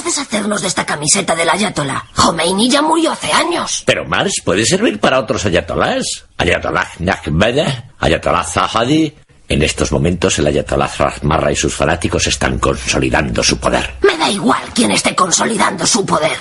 [0.00, 2.06] Debemos deshacernos de esta camiseta del ayatolá.
[2.16, 3.82] Khomeini ya murió hace años.
[3.84, 6.24] Pero Mars puede servir para otros ayatolás.
[6.38, 9.14] Ayatollah Nahmedeh, Ayatollah Zahadi.
[9.48, 13.96] En estos momentos el ayatollah Rahmarra y sus fanáticos están consolidando su poder.
[14.00, 16.38] Me da igual quién esté consolidando su poder.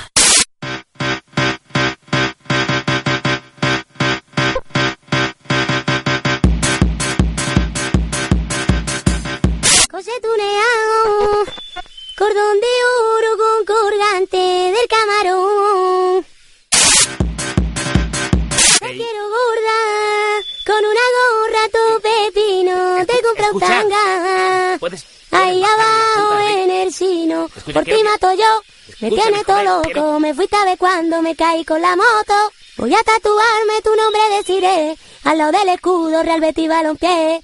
[27.73, 28.61] Por ti mato yo.
[29.01, 31.95] Me tiene todo joder, loco, quiero- me fuiste a ver cuando me caí con la
[31.95, 32.33] moto.
[32.77, 37.41] Voy a tatuarme tu nombre deciré, al lado del escudo Real Betis Balompié.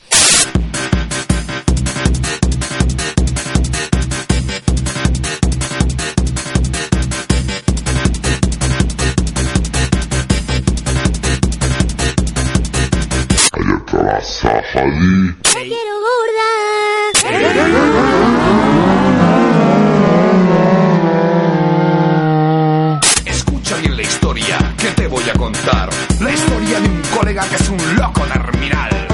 [15.54, 16.50] Me quiero gorda.
[25.38, 25.90] Contar.
[26.20, 29.08] La historia de un colega que es un loco terminal.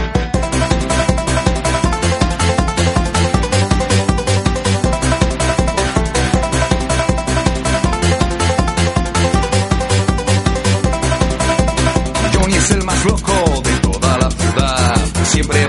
[12.33, 14.95] Johnny es el más loco de toda la ciudad.
[15.25, 15.67] Siempre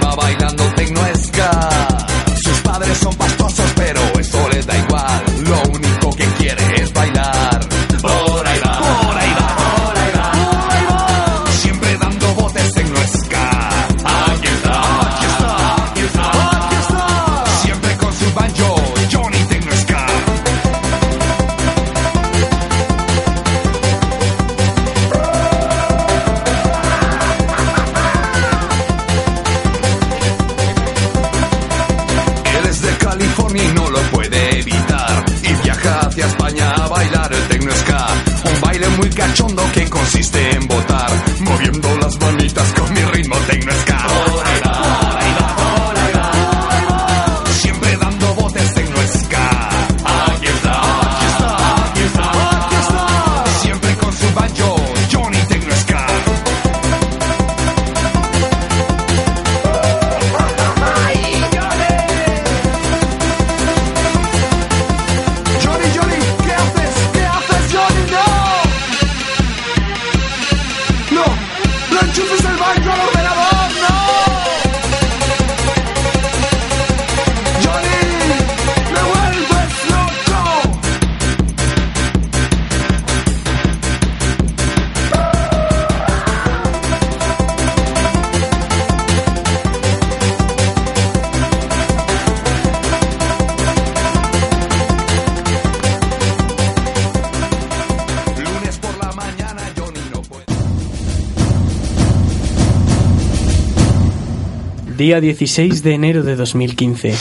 [105.02, 107.12] Día 16 de enero de 2015.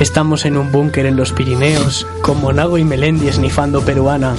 [0.00, 4.34] Estamos en un búnker en los Pirineos, con Monago y Melendi esnifando peruana,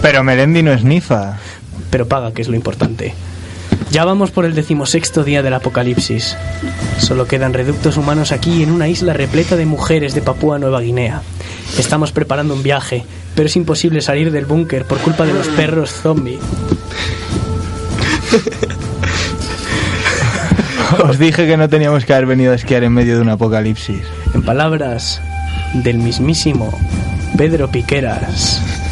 [0.00, 1.40] Pero Melendi no es Nifa.
[1.90, 3.14] pero paga, que es lo importante.
[3.90, 6.36] Ya vamos por el decimosexto día del apocalipsis.
[6.98, 11.20] Solo quedan reductos humanos aquí en una isla repleta de mujeres de Papúa Nueva Guinea.
[11.80, 13.04] Estamos preparando un viaje,
[13.34, 16.38] pero es imposible salir del búnker por culpa de los perros zombie.
[21.06, 24.00] Os dije que no teníamos que haber venido a esquiar en medio de un apocalipsis.
[24.32, 25.20] En palabras
[25.74, 26.72] del mismísimo
[27.36, 28.83] Pedro Piqueras.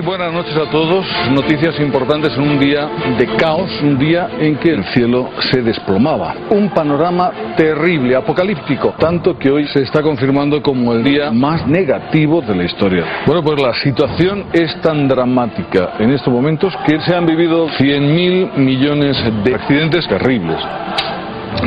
[0.00, 1.06] Buenas noches a todos.
[1.30, 6.34] Noticias importantes en un día de caos, un día en que el cielo se desplomaba.
[6.50, 12.40] Un panorama terrible, apocalíptico, tanto que hoy se está confirmando como el día más negativo
[12.40, 13.04] de la historia.
[13.24, 18.56] Bueno, pues la situación es tan dramática en estos momentos que se han vivido 100.000
[18.56, 20.58] millones de accidentes terribles.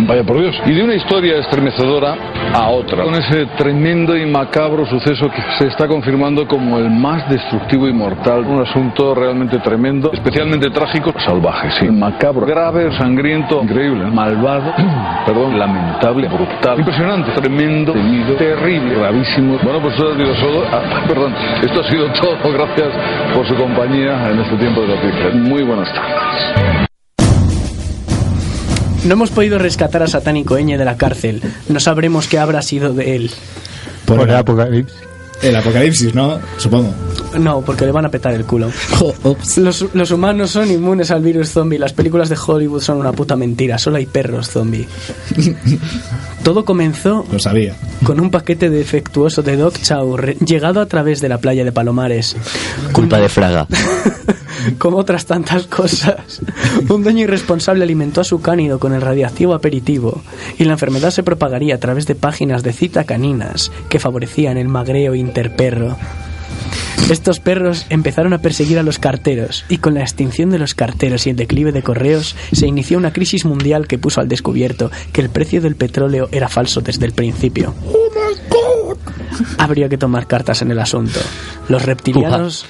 [0.07, 0.55] Vaya por Dios.
[0.65, 2.15] Y de una historia estremecedora
[2.53, 3.03] a otra.
[3.03, 7.93] Con ese tremendo y macabro suceso que se está confirmando como el más destructivo y
[7.93, 8.45] mortal.
[8.45, 11.89] Un asunto realmente tremendo, especialmente trágico, salvaje, sí.
[11.89, 14.73] Macabro, grave, sangriento, increíble, malvado,
[15.25, 19.57] perdón, lamentable, brutal, impresionante, tremendo, temido, terrible, gravísimo.
[19.63, 22.37] Bueno, pues esto ha sido solo, ah, perdón, esto ha sido todo.
[22.53, 22.89] Gracias
[23.33, 25.33] por su compañía en este tiempo de noticias.
[25.35, 26.86] Muy buenas tardes.
[29.07, 31.41] No hemos podido rescatar a Satánico Eñe de la cárcel.
[31.69, 33.31] No sabremos qué habrá sido de él.
[34.05, 34.97] Por, Por el apocalipsis.
[35.41, 36.39] El apocalipsis, ¿no?
[36.57, 36.91] Supongo.
[37.39, 38.69] No, porque le van a petar el culo.
[39.57, 41.77] Los, los humanos son inmunes al virus zombie.
[41.79, 43.77] Las películas de Hollywood son una puta mentira.
[43.77, 44.87] Solo hay perros zombie.
[46.43, 47.75] Todo comenzó Lo sabía.
[48.03, 52.35] con un paquete defectuoso de Doc Chow llegado a través de la playa de Palomares.
[52.91, 53.67] Culpa de Fraga.
[54.77, 56.41] Como otras tantas cosas.
[56.89, 60.21] Un dueño irresponsable alimentó a su cánido con el radiactivo aperitivo
[60.57, 64.67] y la enfermedad se propagaría a través de páginas de cita caninas que favorecían el
[64.67, 65.97] magreo interperro.
[67.09, 71.25] Estos perros empezaron a perseguir a los carteros y con la extinción de los carteros
[71.25, 75.21] y el declive de correos se inició una crisis mundial que puso al descubierto que
[75.21, 77.73] el precio del petróleo era falso desde el principio.
[79.57, 81.19] Habría que tomar cartas en el asunto.
[81.69, 82.65] Los reptilianos...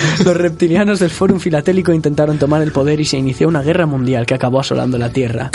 [0.24, 4.26] Los reptilianos del Fórum Filatélico intentaron tomar el poder y se inició una guerra mundial
[4.26, 5.50] que acabó asolando la Tierra.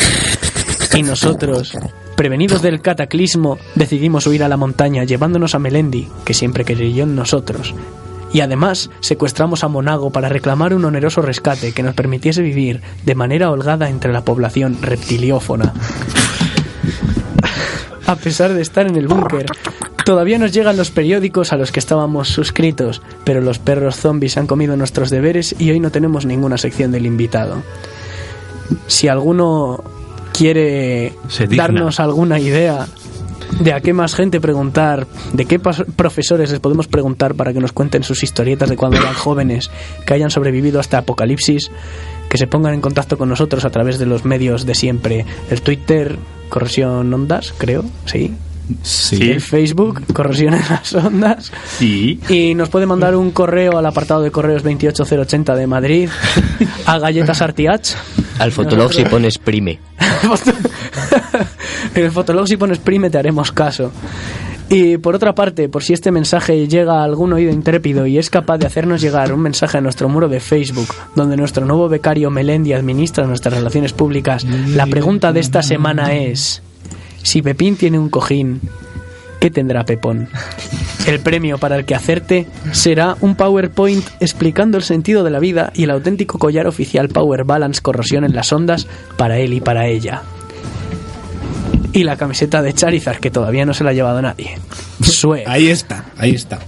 [0.94, 1.78] Y nosotros,
[2.16, 7.16] prevenidos del cataclismo, decidimos huir a la montaña llevándonos a Melendi, que siempre creyó en
[7.16, 7.74] nosotros.
[8.34, 13.16] Y además secuestramos a Monago para reclamar un oneroso rescate que nos permitiese vivir de
[13.16, 15.74] manera holgada entre la población reptiliófona.
[18.08, 19.46] A pesar de estar en el búnker,
[20.06, 24.48] todavía nos llegan los periódicos a los que estábamos suscritos, pero los perros zombies han
[24.48, 27.62] comido nuestros deberes y hoy no tenemos ninguna sección del invitado.
[28.88, 29.83] Si alguno
[30.33, 31.13] quiere
[31.56, 32.88] darnos alguna idea
[33.59, 37.74] de a qué más gente preguntar, de qué profesores les podemos preguntar para que nos
[37.74, 39.69] cuenten sus historietas de cuando eran jóvenes,
[40.06, 41.69] que hayan sobrevivido hasta apocalipsis,
[42.30, 45.25] que se pongan en contacto con nosotros a través de los medios de siempre.
[45.50, 46.18] El Twitter,
[46.50, 48.33] Corrosión Ondas, creo, sí.
[48.84, 49.31] Sí.
[49.31, 51.52] El Facebook, Corrosión en las Ondas.
[51.78, 52.19] Sí.
[52.30, 56.10] Y nos puede mandar un correo al apartado de correos 28080 de Madrid,
[56.86, 57.96] a Galletas Artiach.
[58.40, 59.80] Al fotolog si pones prime.
[61.96, 63.92] en el Fotolog si pones prime te haremos caso.
[64.69, 68.30] Y por otra parte, por si este mensaje llega a algún oído intrépido y es
[68.30, 72.30] capaz de hacernos llegar un mensaje a nuestro muro de Facebook, donde nuestro nuevo becario
[72.30, 76.64] Melendi administra nuestras relaciones públicas, la pregunta de esta semana es,
[77.23, 78.62] si Pepín tiene un cojín,
[79.39, 80.29] ¿qué tendrá Pepón?
[81.07, 85.71] El premio para el que acerte será un PowerPoint explicando el sentido de la vida
[85.73, 88.88] y el auténtico collar oficial Power Balance Corrosión en las ondas
[89.18, 90.21] para él y para ella.
[91.94, 94.57] Y la camiseta de Charizard que todavía no se la ha llevado nadie.
[95.01, 95.44] Sue.
[95.47, 96.59] Ahí está, ahí está.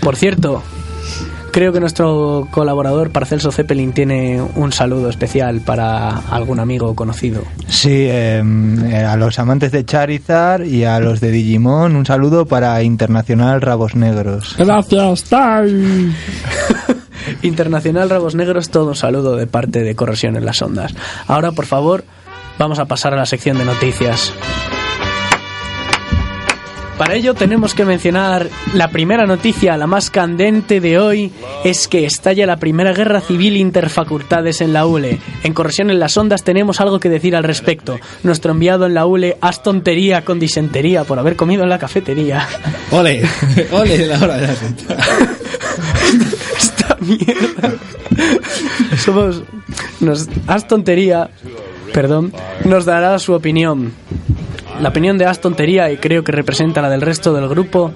[0.00, 0.62] Por cierto,
[1.54, 7.44] creo que nuestro colaborador Parcelso Zeppelin tiene un saludo especial para algún amigo o conocido.
[7.68, 12.44] Sí, eh, eh, a los amantes de Charizard y a los de Digimon, un saludo
[12.46, 14.56] para Internacional Rabos Negros.
[14.58, 16.12] Gracias, Tai.
[17.42, 20.92] Internacional Rabos Negros, todo un saludo de parte de Corrosión en las Ondas.
[21.28, 22.02] Ahora, por favor,
[22.58, 24.34] vamos a pasar a la sección de noticias.
[26.98, 31.32] Para ello tenemos que mencionar la primera noticia, la más candente de hoy,
[31.64, 35.18] es que estalla la primera guerra civil interfacultades en la ULE.
[35.42, 37.98] En Corrosión en las Ondas tenemos algo que decir al respecto.
[38.22, 42.46] Nuestro enviado en la ULE, tontería con disentería por haber comido en la cafetería.
[42.92, 43.22] Ole,
[43.72, 44.54] ole la hora de la
[46.56, 47.74] esta mierda.
[48.98, 49.42] Somos.
[50.00, 51.30] Nos, haz tontería.
[51.94, 52.32] Perdón.
[52.64, 53.92] Nos dará su opinión.
[54.80, 57.92] La opinión de Haz tontería, y creo que representa la del resto del grupo,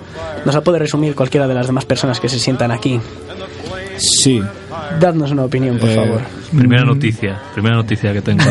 [0.47, 3.01] nos la puede resumir cualquiera de las demás personas que se sientan aquí.
[3.99, 4.41] Sí.
[5.01, 6.21] Dadnos una opinión, por Eh, favor.
[6.57, 8.45] Primera noticia, primera noticia que tengo.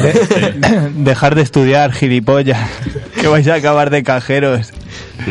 [0.97, 2.59] Dejar de estudiar, gilipollas,
[3.21, 4.71] que vais a acabar de cajeros.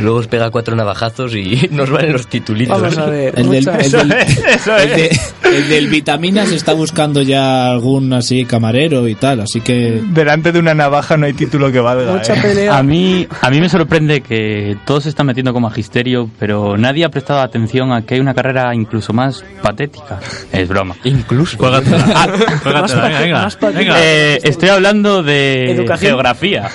[0.01, 2.81] Luego os pega cuatro navajazos y nos valen los titulitos.
[2.81, 3.35] Vamos a ver.
[3.39, 4.13] El del, el del-
[4.83, 10.03] el de- el del vitaminas está buscando ya algún así camarero y tal, así que
[10.11, 12.13] Delante de una navaja no hay título que valga.
[12.13, 12.43] Mucha eh.
[12.43, 12.77] pelea.
[12.77, 17.05] A mí, a mí me sorprende que todos se están metiendo con magisterio, pero nadie
[17.05, 20.19] ha prestado atención a que hay una carrera incluso más patética.
[20.53, 20.97] Es broma.
[21.05, 21.57] Incluso.
[21.59, 21.99] Juégatela.
[22.63, 23.97] Juégatela, Más venga.
[24.03, 26.11] Eh, estoy hablando de Educación.
[26.11, 26.69] geografía.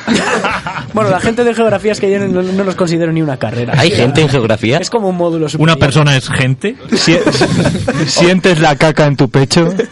[0.93, 3.73] Bueno, la gente de geografía es que yo no, no los considero ni una carrera.
[3.77, 4.79] ¿Hay gente en geografía?
[4.79, 5.77] Es como un módulo superior.
[5.77, 6.75] Una persona es gente.
[6.95, 7.17] Si-
[8.07, 9.71] ¿Sientes la caca en tu pecho?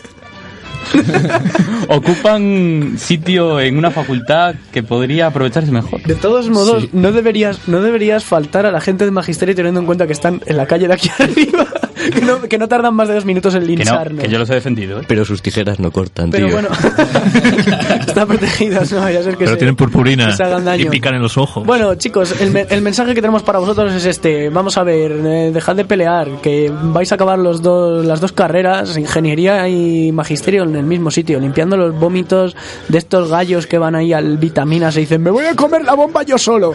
[1.87, 6.01] Ocupan sitio en una facultad que podría aprovecharse mejor.
[6.03, 9.85] De todos modos, no deberías no deberías faltar a la gente de magisterio teniendo en
[9.85, 11.67] cuenta que están en la calle de aquí arriba.
[12.13, 14.49] Que, no, que no tardan más de dos minutos en Que no, que yo los
[14.49, 14.99] he defendido.
[14.99, 15.03] ¿eh?
[15.07, 16.55] Pero sus tijeras no cortan, Pero tío.
[16.55, 16.69] bueno,
[18.07, 20.85] están protegidas, no vaya a ser que Pero se, tienen purpurina que se hagan daño.
[20.85, 21.65] y pican en los ojos.
[21.65, 24.49] Bueno, chicos, el, me- el mensaje que tenemos para vosotros es este.
[24.49, 28.31] Vamos a ver, eh, dejad de pelear, que vais a acabar los dos, las dos
[28.31, 32.55] carreras, ingeniería y magisterio en el mismo sitio, limpiando los vómitos
[32.87, 35.93] de estos gallos que van ahí al vitaminas y dicen, me voy a comer la
[35.93, 36.73] bomba yo solo.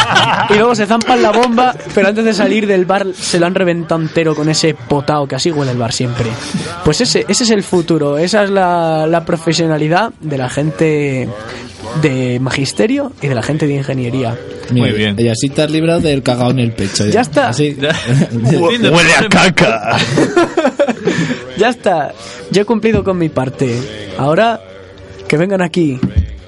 [0.50, 3.54] y luego se zampan la bomba, pero antes de salir del bar se lo han
[3.54, 6.26] reventado entero con ese potao, que así huele el bar siempre.
[6.84, 11.28] Pues ese, ese es el futuro, esa es la, la profesionalidad de la gente
[12.02, 14.36] de magisterio y de la gente de ingeniería.
[14.70, 15.14] Muy bien.
[15.18, 17.06] Y así te has librado del cagao en el pecho.
[17.06, 17.48] Ya está.
[17.48, 17.76] Así.
[18.32, 19.96] Huele a caca.
[21.56, 22.12] Ya está,
[22.50, 23.80] ya he cumplido con mi parte.
[24.18, 24.60] Ahora
[25.26, 25.98] que vengan aquí,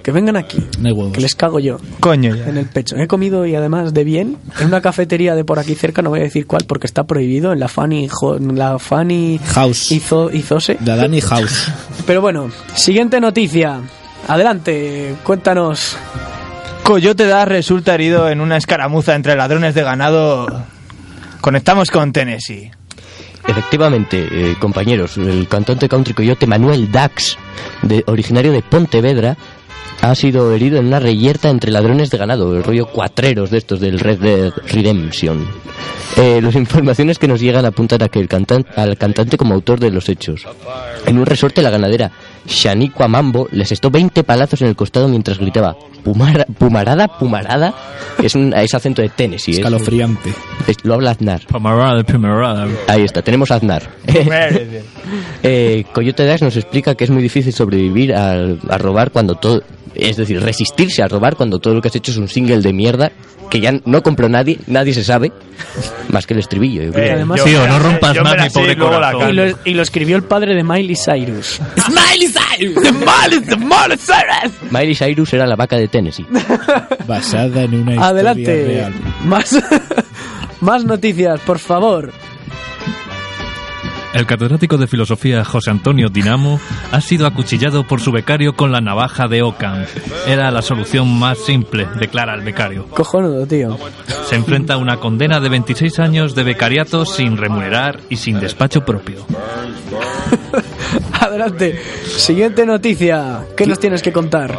[0.09, 1.13] que vengan aquí, No hay huevos.
[1.13, 2.49] que les cago yo Coño, ya.
[2.49, 2.97] en el pecho.
[2.97, 6.21] He comido y además de bien en una cafetería de por aquí cerca, no voy
[6.21, 8.09] a decir cuál porque está prohibido, en la Fanny,
[8.55, 9.93] la House.
[9.93, 10.79] Izo- Izose.
[10.81, 11.71] De Dani House.
[12.07, 13.83] Pero bueno, siguiente noticia.
[14.27, 15.99] Adelante, cuéntanos.
[16.85, 20.65] Coyote Da resulta herido en una escaramuza entre ladrones de ganado.
[21.43, 22.71] Conectamos con Tennessee.
[23.47, 27.37] Efectivamente, eh, compañeros, el cantante country coyote Manuel Dax,
[27.83, 29.37] de, originario de Pontevedra,
[30.01, 33.81] ha sido herido en una reyerta entre ladrones de ganado, el rollo cuatreros de estos
[33.81, 35.47] del Red Dead Redemption.
[36.17, 39.79] Eh, las informaciones que nos llegan apuntan a que el cantan- al cantante como autor
[39.79, 40.45] de los hechos.
[41.07, 42.11] En un resorte la ganadera
[42.47, 47.75] Shaniqua Mambo le asestó 20 palazos en el costado mientras gritaba Pumara- Pumarada, Pumarada.
[48.23, 49.53] Es un es acento de Tennessee.
[49.53, 50.33] es- Escalofriante.
[50.67, 51.43] es- lo habla Aznar.
[51.47, 52.67] Pomerada, pomerada.
[52.89, 53.83] Ahí está, tenemos a Aznar.
[55.43, 59.63] Eh, Coyote Dax nos explica que es muy difícil sobrevivir al- a, robar cuando todo.
[59.95, 62.73] Es decir, resistirse a robar cuando todo lo que has hecho es un single de
[62.73, 63.13] mierda
[63.51, 65.33] que ya no compró nadie, nadie se sabe,
[66.13, 66.83] más que el estribillo.
[66.83, 67.15] yo creo.
[67.15, 69.31] además- Tío, no rompas más mi pobre corazón.
[69.31, 71.59] Y lo, y lo escribió el padre de Miley Cyrus.
[74.71, 76.27] Miley Cyrus era la vaca de Tennessee.
[77.07, 78.65] Basada en una historia Adelante.
[78.67, 78.93] real.
[79.25, 79.57] Más,
[80.61, 82.13] más noticias, por favor.
[84.15, 86.59] El catedrático de filosofía José Antonio Dinamo
[86.93, 89.85] ha sido acuchillado por su becario con la navaja de Ockham.
[90.27, 92.87] Era la solución más simple, declara el becario.
[92.89, 93.77] Cojonudo, tío.
[94.25, 98.81] Se enfrenta a una condena de 26 años de becariato sin remunerar y sin despacho
[98.81, 99.27] propio.
[101.21, 101.79] Adelante.
[102.17, 103.41] Siguiente noticia.
[103.57, 104.57] ¿Qué nos tienes que contar?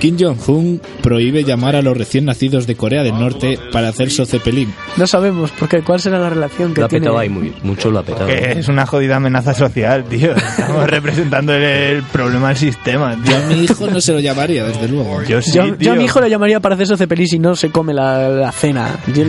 [0.00, 4.72] Kim Jong-un prohíbe llamar a los recién nacidos de Corea del Norte para hacerse cepelín.
[4.96, 5.82] No sabemos por qué.
[5.82, 7.04] ¿Cuál será la relación que Lo ha tiene?
[7.04, 8.26] petado ahí muy, mucho, lo ha petado.
[8.26, 10.34] Que es una jodida amenaza social, tío.
[10.34, 13.36] Estamos representando el, el problema del sistema, Yo tío.
[13.36, 15.22] a mi hijo no se lo llamaría, desde luego.
[15.24, 17.70] Yo sí, Yo, yo a mi hijo le llamaría para hacerse cepelín si no se
[17.70, 18.96] come la, la cena.
[19.14, 19.22] Yo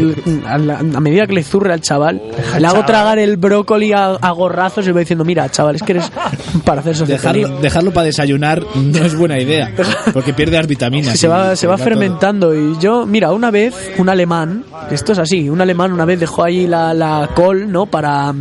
[0.47, 2.21] a, la- a medida que le zurre al chaval,
[2.57, 2.85] le hago chaval.
[2.85, 5.80] tragar el brócoli a, a gorrazos y le voy diciendo, mira, chaval,
[6.65, 9.71] para hacerse Dejarlo, dejarlo para desayunar no es buena idea,
[10.13, 11.17] porque pierde las vitaminas.
[11.19, 11.85] Se va, se va todo.
[11.85, 16.19] fermentando y yo, mira, una vez un alemán, esto es así, un alemán una vez
[16.19, 17.85] dejó ahí la, la col, ¿no?
[17.85, 18.33] Para,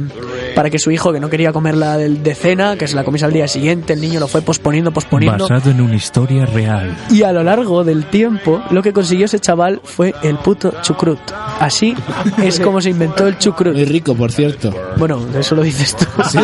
[0.61, 3.25] para que su hijo, que no quería comerla de, de cena, que se la comiese
[3.25, 5.49] al día siguiente, el niño lo fue posponiendo, posponiendo.
[5.49, 6.95] Basado en una historia real.
[7.09, 11.19] Y a lo largo del tiempo, lo que consiguió ese chaval fue el puto chucrut.
[11.59, 11.95] Así
[12.43, 13.73] es como se inventó el chucrut.
[13.73, 14.71] Muy rico, por cierto.
[14.99, 16.05] Bueno, eso lo dices tú.
[16.31, 16.39] Sí,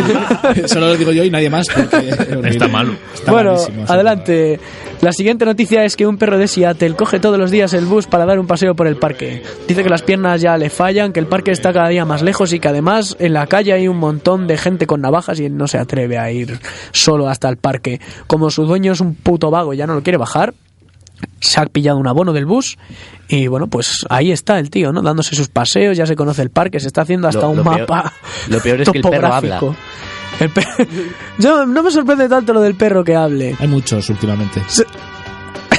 [0.66, 1.66] solo lo digo yo y nadie más.
[1.68, 2.08] porque.
[2.48, 2.94] Está malo.
[3.12, 4.58] Está bueno, malísimo, adelante.
[5.06, 8.08] La siguiente noticia es que un perro de Seattle coge todos los días el bus
[8.08, 9.40] para dar un paseo por el parque.
[9.68, 12.52] Dice que las piernas ya le fallan, que el parque está cada día más lejos
[12.52, 15.56] y que además en la calle hay un montón de gente con navajas y él
[15.56, 16.58] no se atreve a ir
[16.90, 18.00] solo hasta el parque.
[18.26, 20.54] Como su dueño es un puto vago y ya no lo quiere bajar,
[21.40, 22.76] se ha pillado un abono del bus
[23.28, 25.02] y bueno, pues ahí está el tío, ¿no?
[25.02, 27.62] Dándose sus paseos, ya se conoce el parque, se está haciendo hasta Lo- un lo
[27.62, 28.12] peor- mapa.
[28.48, 29.60] lo peor es que el perro habla.
[30.40, 30.50] El
[31.38, 33.56] Yo no me sorprende tanto lo del perro que hable.
[33.58, 34.62] Hay muchos últimamente.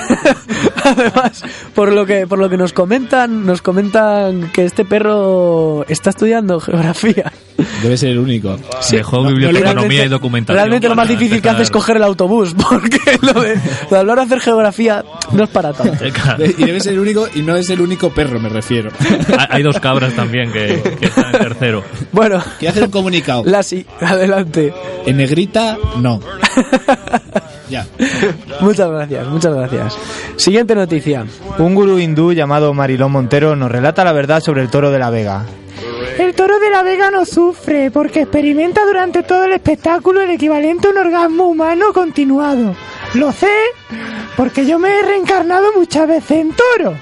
[0.83, 1.43] Además,
[1.75, 6.59] por lo que por lo que nos comentan, nos comentan que este perro está estudiando
[6.59, 7.31] geografía.
[7.81, 8.57] Debe ser el único.
[8.91, 10.57] Dejó No, biblioteconomía y documentación.
[10.57, 13.97] Realmente lo más difícil que hace es coger el autobús, porque lo de, lo de
[13.97, 16.03] hablar de hacer geografía no es para tanto.
[16.05, 18.91] Y debe ser el único, y no es el único perro, me refiero.
[19.37, 21.83] Hay- Hay dos cabras también que, que están en tercero.
[22.11, 23.43] Bueno, Quiero hacer un comunicado.
[23.45, 24.73] la sí, adelante.
[25.05, 26.19] En negrita, no.
[27.69, 27.85] Ya.
[28.61, 29.97] Muchas gracias, muchas gracias.
[30.37, 31.25] Siguiente noticia.
[31.57, 35.09] Un gurú hindú llamado Marilón Montero nos relata la verdad sobre el toro de la
[35.09, 35.45] Vega.
[36.17, 40.87] El toro de la Vega no sufre porque experimenta durante todo el espectáculo el equivalente
[40.87, 42.75] a un orgasmo humano continuado.
[43.13, 43.51] Lo sé
[44.35, 46.95] porque yo me he reencarnado muchas veces en toro.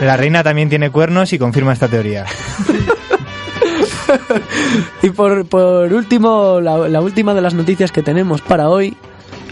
[0.00, 2.24] La reina también tiene cuernos y confirma esta teoría.
[5.02, 8.96] y por, por último, la, la última de las noticias que tenemos para hoy.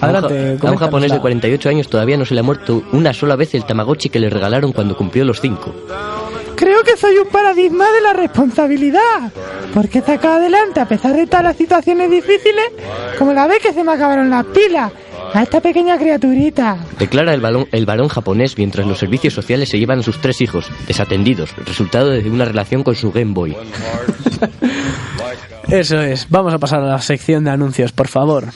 [0.01, 2.83] Adelante, a un, a un japonés de 48 años todavía no se le ha muerto
[2.93, 5.75] una sola vez el Tamagotchi que le regalaron cuando cumplió los 5.
[6.59, 9.33] Creo que soy un paradigma de la responsabilidad.
[9.73, 12.73] Porque saca adelante a pesar de todas las situaciones difíciles,
[13.17, 14.91] como la vez que se me acabaron las pilas.
[15.35, 16.79] A esta pequeña criaturita.
[16.99, 20.41] Declara el, balón, el varón japonés mientras los servicios sociales se llevan a sus tres
[20.41, 23.55] hijos, desatendidos, resultado de una relación con su Game Boy.
[25.69, 26.27] Eso es.
[26.31, 28.47] Vamos a pasar a la sección de anuncios, por favor.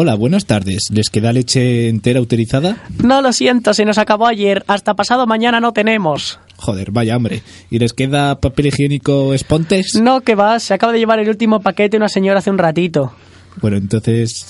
[0.00, 0.82] Hola, buenas tardes.
[0.92, 2.76] ¿Les queda leche entera utilizada?
[3.02, 4.62] No lo siento, se nos acabó ayer.
[4.68, 6.38] Hasta pasado mañana no tenemos.
[6.56, 7.42] Joder, vaya hambre.
[7.68, 9.96] ¿Y les queda papel higiénico espontes?
[10.00, 10.60] No, que va.
[10.60, 13.12] Se acaba de llevar el último paquete una señora hace un ratito.
[13.60, 14.46] Bueno, entonces...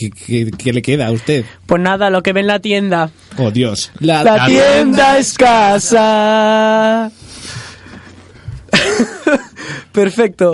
[0.00, 1.44] ¿Qué, qué- qué le queda a usted?
[1.66, 3.10] Pues nada, lo que ve en la tienda.
[3.36, 3.92] Oh, Dios.
[4.00, 7.12] La, La tienda es casa.
[9.92, 10.52] Perfecto.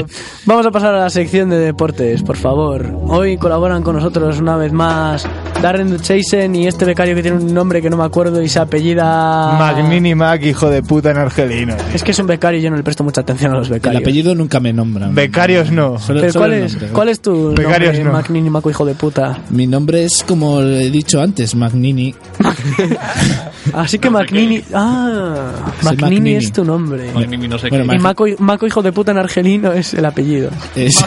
[0.51, 2.93] Vamos a pasar a la sección de deportes, por favor.
[3.07, 5.25] Hoy colaboran con nosotros una vez más
[5.63, 8.59] Darren Duchasen y este becario que tiene un nombre que no me acuerdo y se
[8.59, 9.57] apellida...
[9.59, 11.77] Magnini Mac, hijo de puta en argelino.
[11.93, 13.75] Es que es un becario y yo no le presto mucha atención a los El
[13.75, 14.01] becarios.
[14.03, 15.15] apellido nunca me nombran.
[15.15, 15.99] Becarios no.
[15.99, 16.89] Solo- Pero solo ¿cuál el es, nombre.
[16.93, 18.13] ¿cuál es tu Becarios nombre, no.
[18.13, 19.39] Magnini Maco, hijo de puta?
[19.51, 22.15] Mi nombre es como he dicho antes, Magnini.
[23.75, 24.63] Así que Magnini...
[24.73, 25.53] Ah,
[25.83, 26.35] Magnini Magnini.
[26.37, 27.13] es tu nombre.
[27.13, 27.97] Magnini no sé Bueno, qué.
[27.97, 30.49] Y Maco, Maco, hijo de puta en argelino es el apellido.
[30.75, 31.05] Es,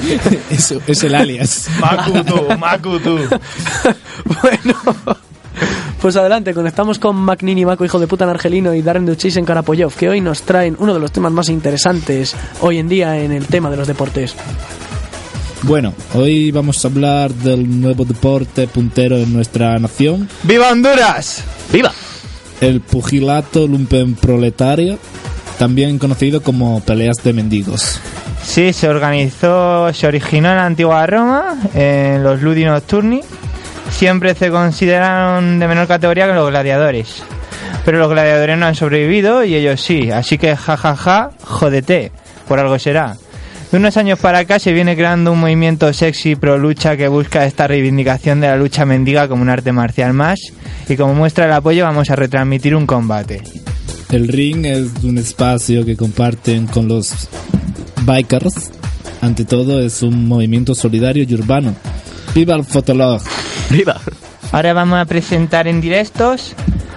[0.50, 1.68] es, es el alias.
[1.80, 3.18] Makutu, Makutu.
[4.42, 4.74] bueno,
[6.00, 9.44] pues adelante, conectamos con Magnini Maco, hijo de puta en argelino, y Darren Duchis en
[9.44, 13.32] Karapoyov, que hoy nos traen uno de los temas más interesantes hoy en día en
[13.32, 14.34] el tema de los deportes.
[15.62, 21.42] Bueno, hoy vamos a hablar del nuevo deporte puntero en nuestra nación, ¡Viva Honduras!
[21.72, 21.92] ¡Viva!
[22.60, 24.98] el pugilato lumpen proletario,
[25.58, 28.00] también conocido como peleas de mendigos.
[28.42, 33.20] Sí, se organizó, se originó en la antigua Roma, en los Ludi Nocturni.
[33.96, 37.22] Siempre se consideraron de menor categoría que los gladiadores.
[37.82, 40.10] Pero los gladiadores no han sobrevivido y ellos sí.
[40.10, 42.12] Así que jajaja, ja, ja, jódete,
[42.46, 43.16] por algo será.
[43.72, 47.46] De unos años para acá se viene creando un movimiento sexy pro lucha que busca
[47.46, 50.40] esta reivindicación de la lucha mendiga como un arte marcial más.
[50.90, 53.42] Y como muestra el apoyo vamos a retransmitir un combate.
[54.12, 57.28] El ring es un espacio que comparten con los
[58.02, 58.70] bikers.
[59.22, 61.74] Ante todo es un movimiento solidario y urbano.
[62.34, 63.22] ¡Viva el fotolog!
[63.70, 64.00] ¡Viva!
[64.52, 66.54] Ahora vamos a presentar en directos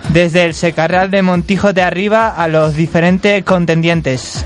[0.10, 4.46] desde el Secarral de Montijo de arriba a los diferentes contendientes.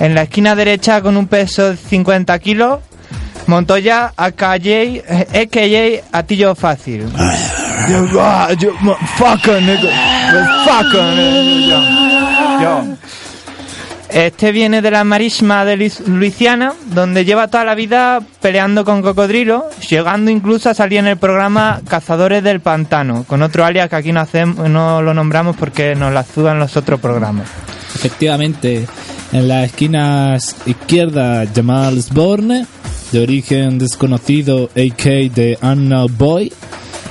[0.00, 2.80] En la esquina derecha con un peso de 50 kilos,
[3.46, 5.02] Montoya, AKJ,
[5.34, 7.06] AKJ, Atillo Fácil.
[7.88, 9.90] Yo, ah, yo, mo- fucker, nigga.
[10.64, 12.60] Fucker, nigga.
[12.62, 12.84] Yo.
[14.12, 19.02] Este viene de la marisma de Luis- Luisiana, donde lleva toda la vida peleando con
[19.02, 23.96] cocodrilos, llegando incluso a salir en el programa Cazadores del Pantano, con otro alias que
[23.96, 27.48] aquí no, hacemos, no lo nombramos porque nos la sudan los otros programas.
[27.94, 28.86] Efectivamente,
[29.32, 32.66] en la esquina izquierda Jamal Sborne,
[33.12, 36.52] de origen desconocido AK de Anna Boy,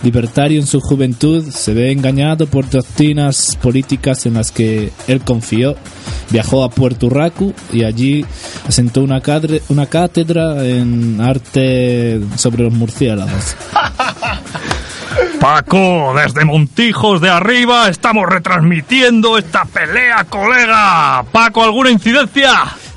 [0.03, 5.75] libertario en su juventud, se ve engañado por doctrinas políticas en las que él confió.
[6.29, 8.25] Viajó a Puerto Rico y allí
[8.67, 9.21] asentó una,
[9.69, 13.55] una cátedra en arte sobre los murciélagos.
[15.39, 21.23] Paco, desde Montijos de arriba estamos retransmitiendo esta pelea, colega.
[21.31, 22.51] Paco, ¿alguna incidencia?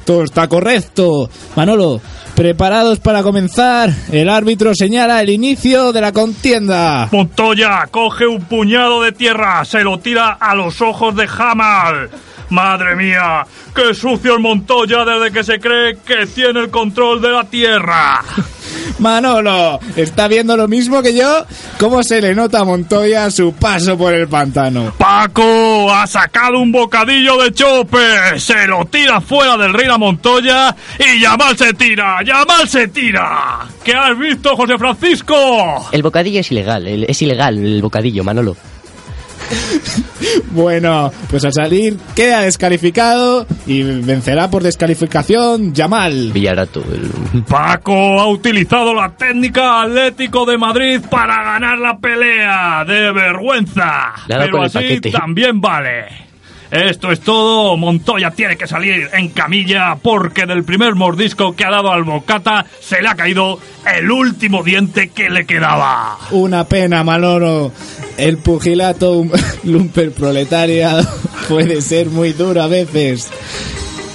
[0.04, 1.30] Todo está correcto.
[1.56, 2.00] Manolo,
[2.34, 3.90] preparados para comenzar.
[4.10, 7.08] El árbitro señala el inicio de la contienda.
[7.12, 12.10] Montoya, coge un puñado de tierra, se lo tira a los ojos de Jamal.
[12.52, 17.30] Madre mía, qué sucio el Montoya desde que se cree que tiene el control de
[17.30, 18.20] la tierra.
[18.98, 21.44] Manolo, ¿está viendo lo mismo que yo?
[21.78, 24.92] ¿Cómo se le nota a Montoya su paso por el pantano?
[24.98, 30.76] Paco ha sacado un bocadillo de chope, se lo tira fuera del río a Montoya
[30.98, 33.60] y Yamal se tira, Yamal se tira.
[33.82, 35.88] ¿Qué has visto, José Francisco?
[35.90, 38.56] El bocadillo es ilegal, el- es ilegal el bocadillo, Manolo.
[40.52, 46.30] Bueno, pues al salir queda descalificado y vencerá por descalificación Yamal.
[46.32, 46.82] Villarato.
[46.92, 52.84] el- Paco ha utilizado la técnica Atlético de Madrid para ganar la pelea.
[52.86, 54.12] ¡De vergüenza!
[54.26, 55.10] Pero así paquete.
[55.10, 56.04] también vale.
[56.72, 57.76] Esto es todo.
[57.76, 62.64] Montoya tiene que salir en camilla porque del primer mordisco que ha dado al bocata
[62.80, 63.58] se le ha caído
[63.94, 66.16] el último diente que le quedaba.
[66.30, 67.72] Una pena, Manolo.
[68.16, 69.22] El pugilato
[69.64, 71.06] lumper proletaria
[71.48, 73.30] puede ser muy duro a veces.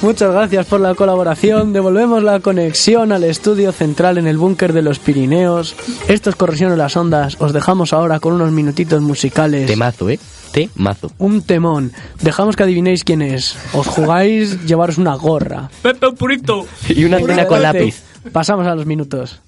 [0.02, 1.74] Muchas gracias por la colaboración.
[1.74, 5.76] Devolvemos la conexión al estudio central en el búnker de los Pirineos.
[6.08, 7.36] Esto es Corrosión en las Ondas.
[7.38, 9.67] Os dejamos ahora con unos minutitos musicales.
[9.67, 10.20] Temazo, ¿eh?
[10.52, 11.12] Temazo.
[11.18, 11.92] Un temón.
[12.22, 13.58] Dejamos que adivinéis quién es.
[13.74, 15.70] Os jugáis llevaros una gorra.
[15.82, 16.66] Pepe, un purito.
[16.90, 18.04] Y una antena con lápiz.
[18.32, 19.40] Pasamos a los minutos.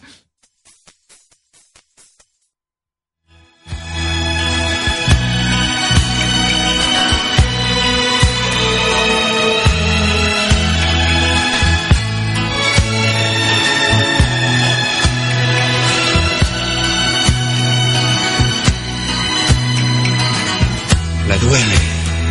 [21.41, 21.75] Duele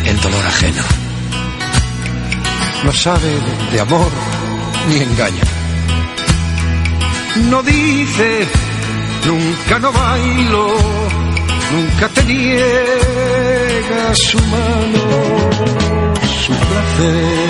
[0.05, 0.83] el dolor ajeno.
[2.83, 3.31] No sabe
[3.71, 4.11] de amor
[4.89, 5.43] ni engaña.
[7.49, 8.47] No dice,
[9.25, 10.67] nunca no bailo,
[11.71, 15.03] nunca te niega su mano.
[16.43, 17.49] Su placer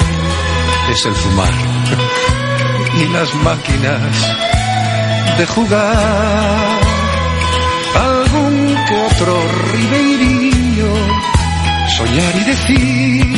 [0.91, 1.53] es el fumar
[2.99, 4.37] y las máquinas
[5.37, 6.79] de jugar.
[7.95, 9.41] Algún que otro
[9.73, 10.08] ribeirinho
[11.99, 13.28] soñar y decir,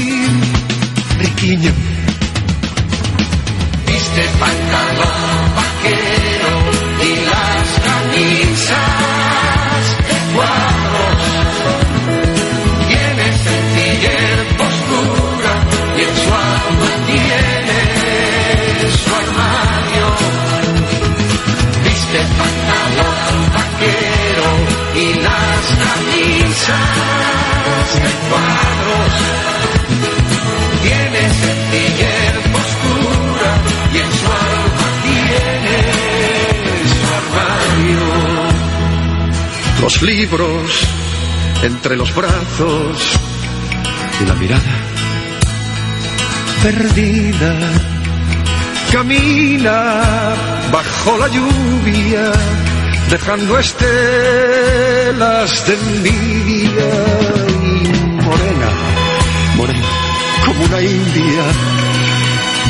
[40.01, 40.87] libros
[41.63, 43.19] entre los brazos
[44.21, 44.91] y la mirada
[46.63, 47.53] perdida.
[48.91, 50.33] Camina
[50.71, 52.31] bajo la lluvia,
[53.09, 56.91] dejando estelas de envidia.
[57.63, 58.69] Y morena,
[59.57, 59.87] morena,
[60.45, 61.43] como una india,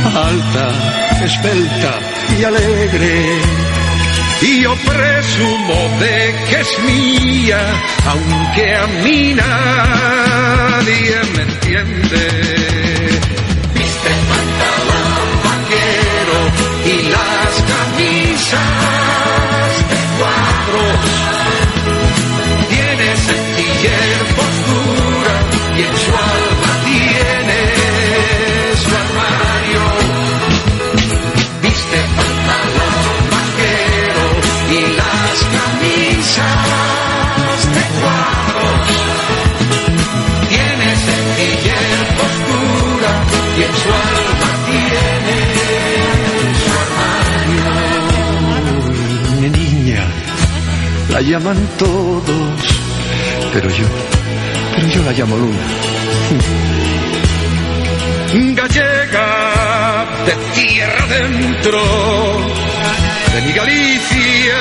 [0.05, 1.99] alta, esbelta
[2.39, 3.60] y alegre.
[4.43, 7.61] Y yo presumo de que es mía,
[8.07, 12.23] aunque a mí nadie me entiende.
[13.75, 15.09] Viste pantalón
[15.43, 16.39] vaquero
[16.85, 18.59] y las camisas
[19.91, 20.97] de cuadros.
[22.69, 25.33] Tiene sencillez, postura
[25.77, 26.11] y en su
[43.57, 45.37] y en su alma tiene
[46.61, 47.63] su armario.
[49.41, 50.03] Mi niña,
[51.09, 52.59] la llaman todos,
[53.53, 53.85] pero yo,
[54.75, 55.67] pero yo la llamo Luna.
[58.55, 61.81] Gallega de tierra dentro,
[63.33, 64.59] de mi Galicia,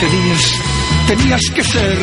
[0.00, 0.60] tenías,
[1.06, 1.98] tenías que ser.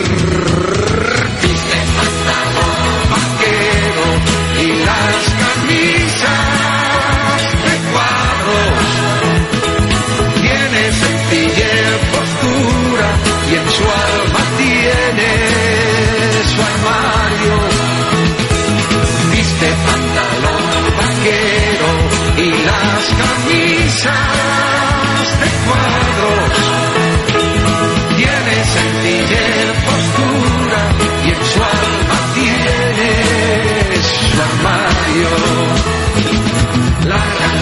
[23.20, 24.16] camisas
[25.42, 26.54] de cuadros,
[28.18, 30.82] tiene sencillez, postura
[31.26, 33.12] y en su alma tiene
[34.04, 35.32] su armario.
[37.06, 37.60] La, la,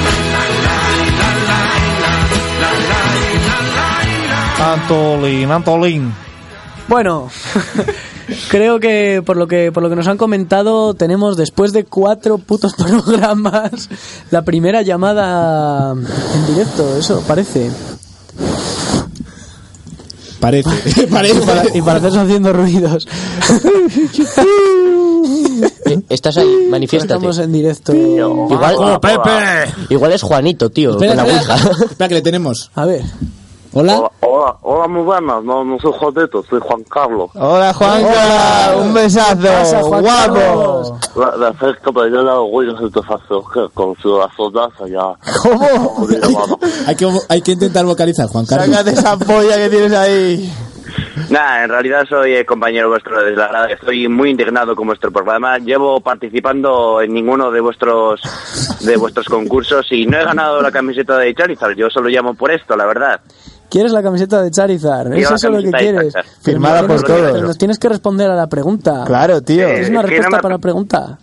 [4.74, 6.14] Antolín, Antolín.
[6.88, 7.30] Bueno,
[8.50, 12.38] creo que por lo que por lo que nos han comentado tenemos después de cuatro
[12.38, 13.90] putos programas
[14.32, 17.70] la primera llamada en directo, eso parece.
[20.40, 20.70] Parece,
[21.12, 21.38] parece.
[21.40, 23.08] Y para, y para hacerse haciendo ruidos.
[25.86, 27.14] Eh, Estás ahí, manifiéstate.
[27.16, 27.94] Estamos en directo.
[27.96, 29.74] Igual, ¡Oh, Pepe!
[29.90, 31.86] Igual es Juanito, tío, Espera, con la espera, ouija.
[31.86, 32.70] espera que le tenemos.
[32.76, 33.02] A ver.
[33.80, 34.00] Hola.
[34.00, 35.44] Hola, hola, hola, muy buenas.
[35.44, 37.30] No, no soy Jodeto, soy Juan Carlos.
[37.36, 38.76] Hola, Juanca.
[38.76, 39.88] Un besazo.
[39.88, 41.00] Guapo.
[41.16, 45.14] La, la fresca para allá la voy a satisfacer que con su soldaza ya.
[45.44, 46.08] ¿Cómo?
[46.88, 48.68] hay, que, hay que intentar vocalizar, Juan Carlos.
[48.68, 50.52] Sácate esa polla que tienes ahí.
[51.30, 53.68] Nada, en realidad soy eh, compañero vuestro de la grada.
[53.68, 55.60] Estoy muy indignado con vuestro programa.
[55.60, 58.22] Llevo participando en ninguno de vuestros
[58.80, 61.76] de vuestros concursos y no he ganado la camiseta de Charizard.
[61.76, 63.22] Yo solo llamo por esto, la verdad.
[63.70, 65.12] ¿Quieres la camiseta de Charizard?
[65.12, 66.14] Quiero ¿Es eso lo que quieres?
[66.42, 67.42] Firmada por tienes que- todos.
[67.44, 69.04] Nos tienes que responder a la pregunta.
[69.06, 69.68] Claro, tío.
[69.68, 71.18] Es una respuesta para la pregunta.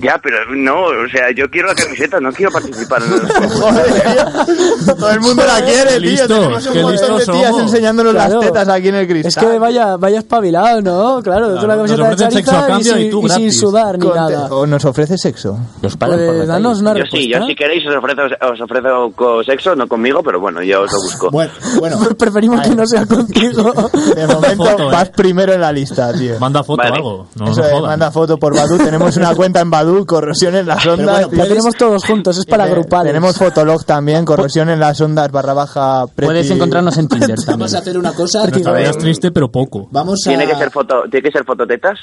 [0.00, 3.20] Ya, pero no, o sea, yo quiero la camiseta, no quiero participar en el
[4.96, 6.00] Todo el mundo la quiere, tío.
[6.00, 7.62] listos, Tenemos un montón de tías somos.
[7.62, 8.34] enseñándonos Claro.
[8.40, 9.28] las tetas aquí en el cristal.
[9.44, 11.22] Es que vaya, vaya espabilado, ¿no?
[11.22, 13.26] Claro, tú la nos camiseta de ofrecen sexo a Charizard y, cambio y sin- tú
[13.26, 14.46] y sin sudar ni Con te- nada.
[14.54, 15.58] O nos ofrece sexo.
[15.82, 17.38] Nos pagan por Pues la danos una Yo sí, respuesta.
[17.40, 18.22] yo si queréis os ofrezco,
[18.52, 21.30] os ofrezco co- sexo, no conmigo, pero bueno, yo os lo busco.
[21.30, 21.98] Bueno, bueno.
[22.18, 23.72] Preferimos que no sea contigo.
[24.14, 24.92] De momento foto, eh.
[24.92, 26.38] vas primero en la lista, tío.
[26.38, 26.90] Manda foto Vale.
[26.92, 27.26] o algo.
[27.36, 28.78] No Eso nos es, manda foto por Badu.
[28.78, 31.32] Tenemos una cuenta en Badu, corrosión en las ondas.
[31.32, 33.10] La tenemos todos juntos, es para Te- grupales.
[33.12, 36.04] Tenemos Fotolog también, corrosión en las ondas barra baja.
[36.06, 37.46] Preti- Puedes encontrarnos en Tinder también.
[37.58, 38.46] Vamos a hacer una cosa.
[38.46, 39.88] Vida es triste, pero poco.
[39.90, 40.30] Vamos a.
[40.30, 41.98] ¿Tiene que ser foto, tiene que ser fototetas?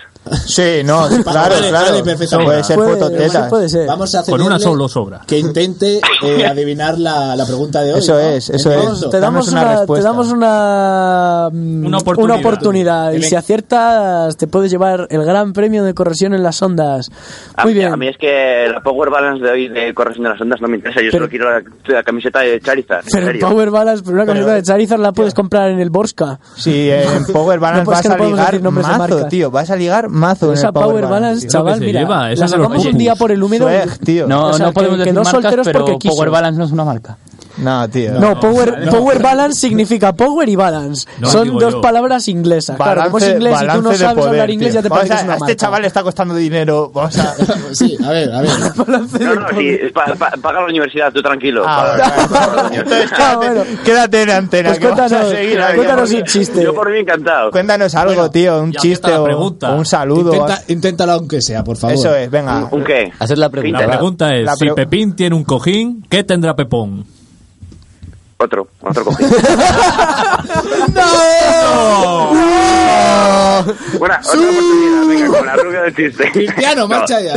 [0.45, 1.85] Sí, no, claro, Vale, claro.
[1.91, 2.03] vale.
[2.03, 2.27] Puede
[2.63, 3.49] ser Puede- fototetas.
[3.49, 3.87] puede ser.
[3.87, 5.21] Vamos a Con una solo sobra.
[5.27, 7.99] Que intente eh, adivinar la, la pregunta de hoy.
[7.99, 8.19] Eso ¿no?
[8.19, 9.09] es, eso es.
[9.09, 12.39] Te damos, una una, te damos una, mm, Una oportunidad.
[12.39, 13.11] oportunidad.
[13.13, 17.09] Y si aciertas, te puedes llevar el gran premio de corrosión en las ondas.
[17.55, 17.91] A, Muy bien.
[17.91, 20.67] a mí es que la Power Balance de hoy de Corrección de las Ondas no
[20.67, 23.03] me interesa, yo Pero- solo quiero la, la camiseta de Charizard.
[23.05, 23.47] en Pero serio.
[23.49, 26.39] Power Balance, pero una camiseta de Charizard la puedes comprar en el Borska.
[26.55, 29.51] Sí, en Power Balance No, pues vas que no a ligar mazo, tío.
[29.51, 32.31] Vas a ligar mazo en Esa el Power, Power Balance, Tío, chaval, que mira, lleva,
[32.31, 33.67] esa la sacamos un día por el húmedo.
[33.67, 34.27] Swag, tío.
[34.27, 36.15] No, O sea, no podemos que- que decir no marcas, solteros pero porque quiso.
[36.15, 37.17] Power Balance no es una marca.
[37.57, 38.13] No, tío.
[38.19, 41.07] No, Power, power Balance significa Power y Balance.
[41.19, 41.81] No, Son dos yo.
[41.81, 42.75] palabras inglesas.
[42.77, 44.79] claro, como es inglés y tú no sabes poder, hablar inglés, tío.
[44.79, 45.55] ya te Vamos parece que a- es una a este marca.
[45.55, 46.91] chaval le está costando dinero.
[46.93, 47.33] Vamos a...
[47.73, 48.49] Sí, a ver, a ver.
[48.87, 51.63] No, no, sí, pa- pa- paga la universidad, tú tranquilo.
[51.67, 52.69] Ah, paga-.
[52.75, 54.69] Entonces, quédate, quédate en antena.
[54.69, 55.75] Pues que vamos a cuéntanos, seguir aquí.
[55.75, 56.63] cuéntanos un chiste.
[56.63, 57.51] Yo por mí encantado.
[57.51, 58.61] Cuéntanos algo, Bueno, tío.
[58.61, 59.25] Un chiste o,
[59.75, 60.33] un saludo.
[60.33, 61.95] Intenta, inténtalo aunque sea, por favor.
[61.95, 62.67] Eso es, venga.
[62.71, 63.11] ¿Un qué?
[63.19, 63.81] Hacer la pregunta.
[63.81, 67.05] La pregunta es, si Pepín tiene un cojín, ¿qué tendrá Pepón?
[68.39, 69.27] Otro, otro cojín.
[73.99, 76.31] Bueno, otra oportunidad, venga, con la rubia del chiste.
[76.31, 77.33] Cristiano, marcha ya.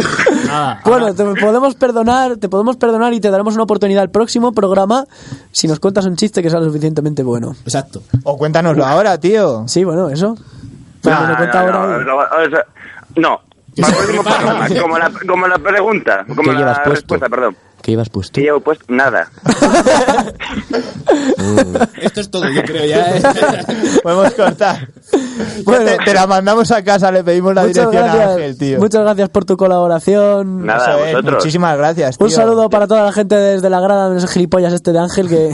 [0.46, 0.80] Nada.
[0.84, 5.04] Bueno, te podemos perdonar, te podemos perdonar y te daremos una oportunidad al próximo programa
[5.52, 7.54] si nos cuentas un chiste que sea lo suficientemente bueno.
[7.64, 8.02] Exacto.
[8.24, 9.64] O cuéntanoslo ahora, tío.
[9.68, 10.36] Sí, bueno, eso.
[11.02, 11.98] Pero No, cuenta no, ahora.
[11.98, 12.66] no, no, o sea,
[13.16, 13.40] no.
[13.80, 16.90] Para el próximo programa, como la, como la pregunta, como ¿Qué la llevas puesto?
[16.90, 17.56] respuesta, perdón.
[17.90, 18.34] ¿Qué llevas puesto?
[18.34, 19.28] Que llevo puesto nada.
[22.00, 23.16] Esto es todo, yo creo ya.
[23.16, 23.22] ¿eh?
[24.02, 24.88] Podemos cortar.
[25.64, 25.84] Bueno.
[25.86, 28.78] te, te la mandamos a casa, le pedimos la Muchas dirección a gracias, Ángel, tío.
[28.78, 30.66] muchas gracias por tu colaboración.
[30.66, 31.34] Nada, Eso es, vosotros.
[31.36, 32.26] muchísimas gracias, tío.
[32.26, 35.28] Un saludo para toda la gente desde la grada de ese gilipollas este de Ángel
[35.28, 35.50] que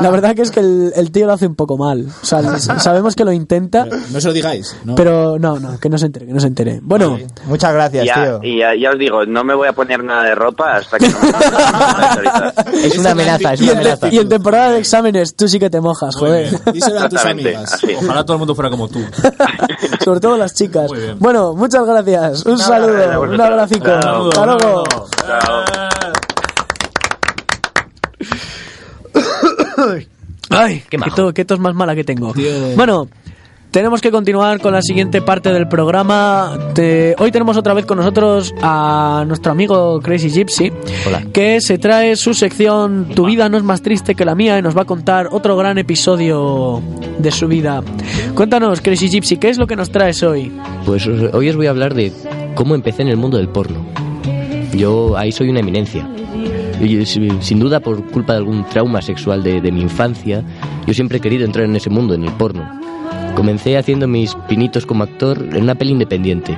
[0.00, 2.06] la verdad que es que el, el tío lo hace un poco mal.
[2.22, 4.76] O sea, sabemos que lo intenta, No se lo digáis.
[4.84, 4.94] No.
[4.94, 6.78] pero no, no, que no se entere, que no se entere.
[6.82, 8.40] Bueno, Muchas gracias, Ya, tío.
[8.42, 11.08] y ya, ya os digo, no me voy a poner nada de ropa hasta que
[11.08, 11.32] no me
[12.72, 14.08] Es una amenaza, es una en, amenaza.
[14.10, 16.50] y en temporada de exámenes tú sí que te mojas, joder.
[16.72, 17.74] Díselo a tus amigas.
[17.74, 17.88] así.
[17.94, 19.00] Ojalá todo el mundo fuera como tú.
[20.04, 20.90] Sobre todo las chicas.
[21.18, 22.46] Bueno, muchas gracias.
[22.46, 23.36] Un saludo, un.
[23.36, 24.28] Chao.
[24.28, 24.84] Hasta luego.
[25.26, 25.64] Chao.
[30.50, 32.32] Ay, Qué qué, to- qué tos más mala que tengo.
[32.32, 32.50] Tío.
[32.76, 33.08] Bueno,
[33.70, 36.58] tenemos que continuar con la siguiente parte del programa.
[36.74, 40.72] Te- Hoy tenemos otra vez con nosotros a nuestro amigo Crazy Gypsy,
[41.06, 41.22] Hola.
[41.32, 44.62] que se trae su sección Tu vida no es más triste que la mía y
[44.62, 46.82] nos va a contar otro gran episodio
[47.18, 47.82] de su vida.
[48.34, 50.50] Cuéntanos, Crazy Gypsy, ¿qué es lo que nos traes hoy?
[50.84, 52.12] Pues hoy os voy a hablar de
[52.54, 53.84] cómo empecé en el mundo del porno.
[54.74, 56.08] Yo ahí soy una eminencia.
[56.80, 60.42] Y, sin sin duda por culpa de algún trauma sexual de, de mi infancia,
[60.86, 62.79] yo siempre he querido entrar en ese mundo, en el porno.
[63.34, 66.56] Comencé haciendo mis pinitos como actor en una peli independiente.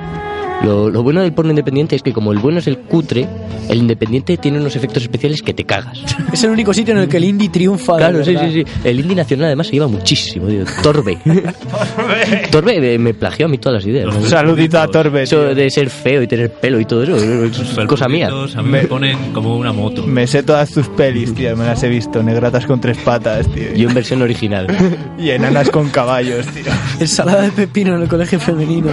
[0.63, 3.27] Lo, lo bueno del porno independiente es que como el bueno es el cutre,
[3.69, 5.99] el independiente tiene unos efectos especiales que te cagas.
[6.31, 7.97] Es el único sitio en el que el indie triunfa.
[7.97, 8.65] Claro, sí, sí, sí.
[8.83, 10.63] El indie nacional además se lleva muchísimo, tío.
[10.81, 11.17] Torbe.
[12.51, 14.13] Torbe eh, me plagió a mí todas las ideas.
[14.15, 15.23] Un saludito a Torbe.
[15.23, 15.55] Eso tío.
[15.55, 18.29] de ser feo y tener pelo y todo eso, es cosa mía.
[18.29, 20.05] A mí me ponen como una moto.
[20.05, 21.55] Me sé todas tus pelis, tío.
[21.55, 22.21] Me las he visto.
[22.23, 23.73] Negratas con tres patas, tío.
[23.73, 24.67] Yo en versión original.
[25.17, 26.63] Y enanas con caballos, tío.
[26.99, 28.89] Ensalada de pepino en el colegio femenino.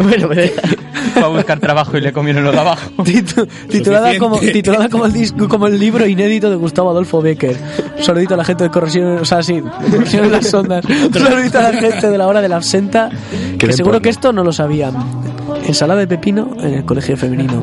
[0.00, 0.36] bueno, me
[1.14, 2.90] Fue a buscar trabajo y le comieron lo de abajo.
[3.04, 7.56] Titu- titulada, como, titulada como, el disco, como el libro inédito de Gustavo Adolfo Becker.
[8.00, 10.84] Saludito a la gente de Corrosión, o sea, sí, Corrosión en las ondas.
[11.12, 13.10] Saludito a la gente de la hora de la absenta,
[13.58, 14.94] que seguro que esto no lo sabían.
[15.66, 17.62] Ensalada de pepino en el colegio femenino.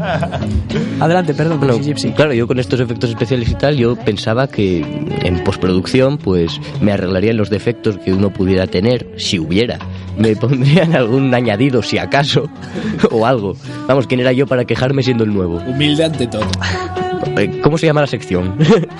[0.99, 2.11] Adelante, perdón, Bueno, Gypsy Gypsy.
[2.13, 4.79] claro, yo con estos efectos especiales y tal, yo pensaba que
[5.21, 9.79] en postproducción, pues me arreglarían los defectos que uno pudiera tener, si hubiera.
[10.17, 12.49] Me pondrían algún añadido, si acaso,
[13.11, 13.55] o algo.
[13.87, 15.57] Vamos, ¿quién era yo para quejarme siendo el nuevo?
[15.67, 16.45] Humilde ante todo.
[17.37, 18.55] Eh, ¿Cómo se llama la sección?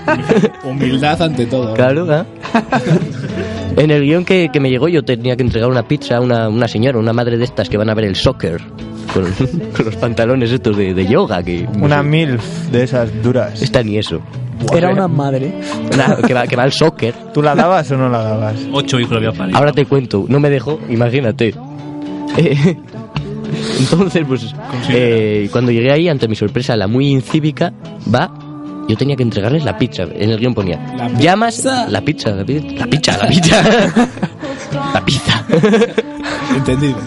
[0.64, 1.74] Humildad ante todo.
[1.74, 2.24] Claro, ¿eh?
[3.78, 6.48] En el guion que, que me llegó yo tenía que entregar una pizza a una,
[6.48, 8.62] una señora, una madre de estas que van a ver el soccer.
[9.14, 9.24] Con,
[9.76, 11.68] con los pantalones estos de, de yoga que...
[11.78, 12.08] no Una sé.
[12.08, 13.62] MILF de esas duras.
[13.62, 14.22] Esta ni eso.
[14.76, 15.54] Era una madre.
[15.98, 17.14] Nada, que, va, que va al soccer.
[17.34, 18.56] ¿Tú la dabas o no la dabas?
[18.72, 19.58] Ocho hijos había parido.
[19.58, 21.54] Ahora te cuento, no me dejó, imagínate.
[22.38, 22.78] Eh,
[23.80, 24.54] entonces, pues,
[24.90, 27.74] eh, cuando llegué ahí, ante mi sorpresa, la muy incívica
[28.14, 28.32] va.
[28.88, 30.04] Yo tenía que entregarles la pizza.
[30.04, 30.78] En el guion ponía:
[31.18, 31.64] Llamas.
[31.64, 33.64] La pizza, la pizza, la pizza, la pizza.
[34.94, 35.46] la pizza.
[36.56, 36.98] Entendido.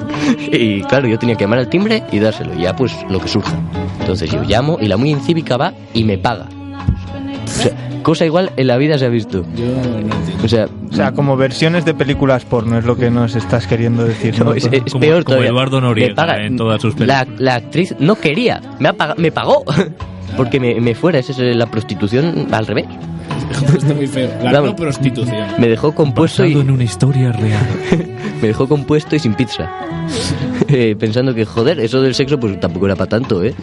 [0.52, 2.54] Y claro, yo tenía que llamar al timbre y dárselo.
[2.54, 3.54] Y ya, pues, lo que surja.
[4.00, 6.46] Entonces yo llamo y la muy incívica va y me paga.
[7.46, 9.44] O sea, cosa igual en la vida se ha visto.
[10.44, 14.04] O sea, O sea, como versiones de películas porno es lo que nos estás queriendo
[14.04, 14.38] decir.
[14.38, 14.54] No, ¿no?
[14.54, 15.48] es, es peor todavía.
[15.48, 19.30] Eduardo Noriega paga- en todas sus la, la actriz no quería, me, ha paga- me
[19.32, 19.64] pagó.
[20.36, 22.84] Porque me, me fuera, esa es la prostitución al revés.
[23.76, 24.30] Está muy feo.
[24.42, 25.48] La no prostitución.
[25.58, 27.66] Me dejó compuesto y, en una historia real.
[28.40, 29.70] me dejó compuesto y sin pizza.
[30.68, 33.54] Eh, pensando que, joder, eso del sexo pues tampoco era para tanto, ¿eh?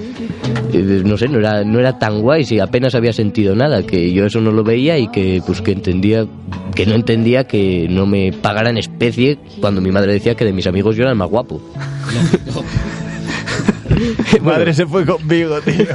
[0.71, 4.13] Eh, No sé, no era, no era tan guay si apenas había sentido nada, que
[4.13, 6.25] yo eso no lo veía y que pues que entendía,
[6.75, 10.53] que no entendía que no me pagara en especie cuando mi madre decía que de
[10.53, 11.61] mis amigos yo era el más guapo.
[14.41, 15.85] Madre se fue conmigo, tío.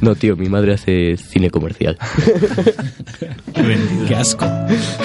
[0.00, 1.98] No, tío, mi madre hace cine comercial.
[4.08, 4.46] Qué asco.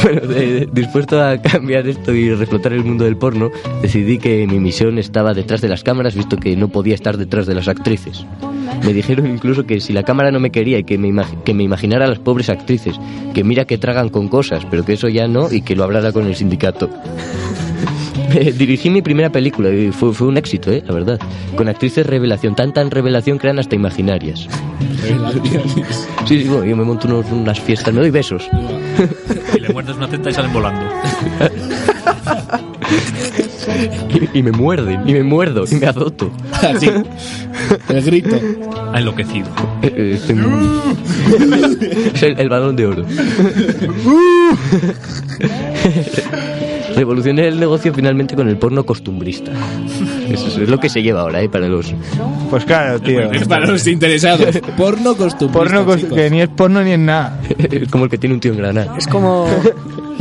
[0.04, 3.52] Bueno, eh, dispuesto a cambiar esto y reflotar el mundo del porno,
[3.82, 7.46] decidí que mi misión estaba detrás de las cámaras, visto que no podía estar detrás
[7.46, 8.26] de las actrices.
[8.84, 11.14] Me dijeron incluso que si la cámara no me quería y que me,
[11.46, 12.96] que me imaginara a las pobres actrices,
[13.34, 16.12] que mira que tragan con cosas, pero que eso ya no y que lo hablara
[16.12, 16.90] con el sindicato.
[18.36, 21.20] Eh, Dirigí mi primera película y fue, fue un éxito, eh, la verdad.
[21.56, 24.48] Con actrices revelación, tan tan revelación que eran hasta imaginarias.
[26.26, 28.48] Sí, sí, bueno, yo me monto unos- unas fiestas, me doy besos.
[29.56, 30.82] Y le muerdes una teta y salen volando.
[34.34, 36.30] Y, y me muerden, y me muerdo, y me azoto.
[36.52, 36.90] Así.
[37.90, 38.38] El grito.
[38.92, 39.48] Ha enloquecido.
[39.82, 40.20] Eh, eh,
[42.14, 43.06] es el, el balón de oro.
[46.96, 49.52] Revolucioné el negocio finalmente con el porno costumbrista.
[50.30, 51.50] Eso es lo que se lleva ahora, ¿eh?
[51.50, 51.94] Para los...
[52.50, 53.22] Pues claro, tío.
[53.48, 54.60] Para los interesados.
[54.78, 55.52] Porno costumbrista.
[55.52, 56.14] Porno cos- chicos.
[56.18, 57.40] que ni es porno ni es nada.
[57.90, 58.96] como el que tiene un tío en Granada.
[58.98, 59.48] Es como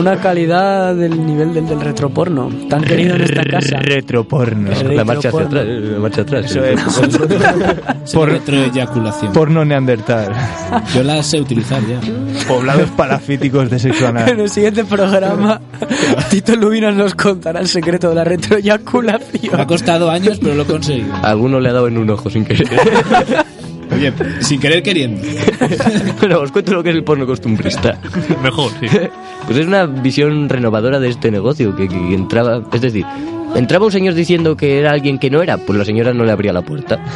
[0.00, 3.78] una calidad del nivel del, del retroporno, tan querido en esta casa.
[3.80, 4.70] Retroporno.
[4.92, 6.44] La marcha hacia atrás, la marcha atrás.
[6.46, 6.80] Eso es.
[8.14, 9.32] Por retroeyaculación.
[9.32, 10.32] Porno neandertal.
[10.94, 12.00] Yo la sé utilizar ya.
[12.48, 14.40] Poblados parafíticos de sexo En anal.
[14.40, 15.60] el siguiente programa,
[16.30, 19.64] Tito Lubinas nos contará el secreto de la Me ha retroeyaculación.
[19.66, 21.14] costado años, pero lo he conseguido.
[21.14, 22.68] A Alguno le ha dado en un ojo sin querer.
[23.94, 25.20] Oye, sin querer queriendo.
[26.20, 27.98] Bueno, os cuento lo que es el porno costumbrista.
[28.42, 28.86] Mejor, sí.
[29.46, 33.04] Pues es una visión renovadora de este negocio que, que entraba, es decir,
[33.56, 36.30] entraba un señor diciendo que era alguien que no era, pues la señora no le
[36.32, 36.98] abría la puerta.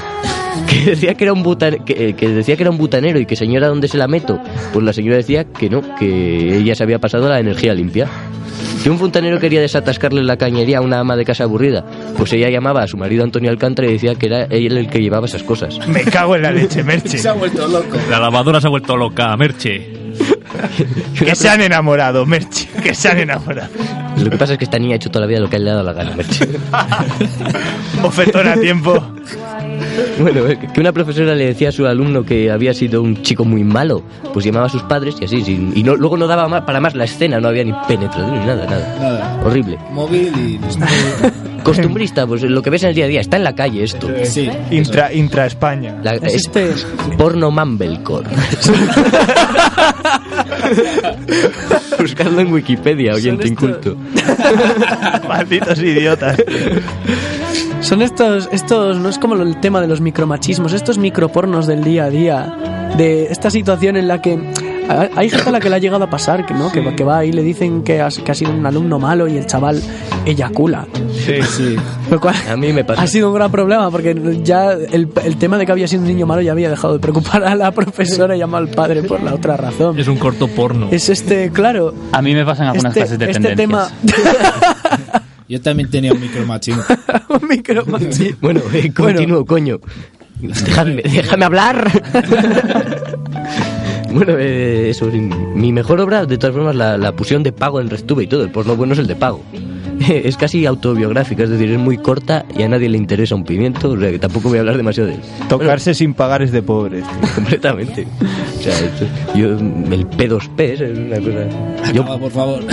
[0.69, 3.27] Que decía que era un butan- que, eh, que decía que era un butanero y
[3.27, 4.39] que señora dónde se la meto,
[4.73, 8.09] pues la señora decía que no, que ella se había pasado la energía limpia.
[8.85, 11.87] Que un fontanero quería desatascarle la cañería a una ama de casa aburrida,
[12.19, 15.01] pues ella llamaba a su marido Antonio Alcántara y decía que era él el que
[15.01, 15.79] llevaba esas cosas.
[15.89, 17.17] Me cago en la leche, Merche.
[17.17, 17.97] Se ha vuelto loco.
[18.11, 19.91] La lavadora se ha vuelto loca, Merche.
[21.19, 22.69] Que se han enamorado, Merche.
[22.83, 23.71] Que se han enamorado.
[24.19, 25.71] Lo que pasa es que esta niña ha hecho toda la vida lo que le
[25.71, 26.47] ha dado la gana, Merche.
[28.03, 29.03] Ofertón a tiempo.
[30.21, 33.45] Bueno, eh, que una profesora le decía a su alumno que había sido un chico
[33.45, 34.03] muy malo,
[34.33, 36.81] pues llamaba a sus padres y así, sin- y no, luego no daba más, para
[36.81, 38.97] más la escena, no había ni penetración ni nada, nada.
[39.01, 39.41] Nada.
[39.45, 39.79] Horrible.
[39.93, 40.61] Móvil y.
[41.65, 44.09] Costumbrista, pues lo que ves en el día a día, está en la calle esto.
[44.25, 44.51] Sí.
[44.71, 45.97] Intra, intra España.
[46.03, 46.71] La- Es es este.
[47.17, 48.29] porno mumblecore.
[51.99, 53.97] Buscadlo en Wikipedia, oyente inculto.
[55.29, 56.37] Malditos idiotas.
[57.85, 62.05] Son estos, estos, no es como el tema de los micromachismos, estos micropornos del día
[62.05, 64.39] a día, de esta situación en la que
[65.17, 67.05] hay gente a la que le ha llegado a pasar, que no, que, va- que
[67.05, 69.47] va ahí y le dicen que, has- que ha sido un alumno malo y el
[69.47, 69.83] chaval
[70.25, 70.87] eyacula.
[71.13, 71.77] Sí, sí.
[72.11, 73.03] Lo cual A mí me pasa.
[73.03, 76.09] ha sido un gran problema porque ya el, el tema de que había sido un
[76.09, 79.23] niño malo ya había dejado de preocupar a la profesora y llamado al padre por
[79.23, 79.99] la otra razón.
[79.99, 80.89] Es un corto porno.
[80.91, 83.89] Es este, claro, A mí me pasan algunas este, clases de este tema...
[85.49, 86.77] Yo también tenía un micro machín.
[87.29, 88.37] un micro machín.
[88.41, 89.79] Bueno, eh, continúo, coño.
[90.41, 91.91] Déjame, déjame hablar.
[94.13, 97.89] bueno, eh, eso, mi mejor obra, de todas formas, la, la pusieron de pago en
[97.91, 98.43] Restuve y todo.
[98.43, 99.43] El porno bueno es el de pago.
[100.09, 103.91] Es casi autobiográfica, es decir, es muy corta y a nadie le interesa un pimiento,
[103.93, 105.21] o sea que tampoco voy a hablar demasiado de él.
[105.49, 107.05] Tocarse sin pagar es de pobres.
[107.37, 108.07] Completamente.
[108.59, 111.93] O sea, esto- yo, el P2P es una cosa...
[111.93, 112.65] Yo, Acaba, por favor.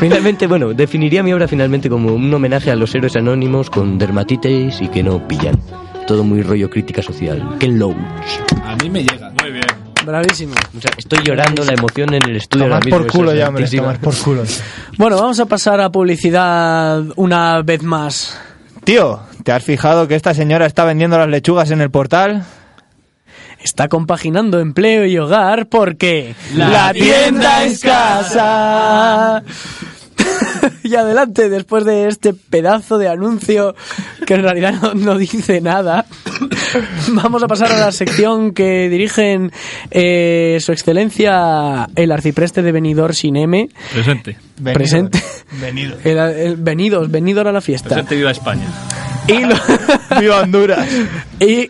[0.00, 4.80] Finalmente, bueno, definiría mi obra finalmente como un homenaje a los héroes anónimos con dermatitis
[4.80, 5.58] y que no pillan.
[6.06, 7.56] Todo muy rollo crítica social.
[7.58, 7.96] Ken Loach.
[8.64, 9.30] A mí me llega.
[9.42, 9.66] Muy bien.
[10.04, 10.54] Bravísimo.
[10.76, 12.68] O sea, estoy llorando la emoción en el estudio.
[12.76, 14.44] Mismo, por culo ya, hombre, tomar por culo.
[14.98, 18.38] Bueno, vamos a pasar a publicidad una vez más.
[18.84, 22.44] Tío, ¿te has fijado que esta señora está vendiendo las lechugas en el portal?
[23.62, 29.42] Está compaginando empleo y hogar porque La tienda es casa.
[30.82, 33.74] y adelante, después de este pedazo de anuncio
[34.26, 36.06] que en realidad no, no dice nada,
[37.08, 39.52] vamos a pasar a la sección que dirigen
[39.90, 43.68] eh, Su Excelencia el Arcipreste de Benidorm sin M.
[43.92, 44.36] Presente.
[44.62, 45.22] Presente.
[45.60, 45.96] Venido.
[46.04, 47.88] El, el- venidos, venidos a la fiesta.
[47.90, 48.66] Presente viva España.
[49.28, 49.56] Y lo-
[50.20, 50.88] ¡Viva Honduras!
[51.40, 51.68] y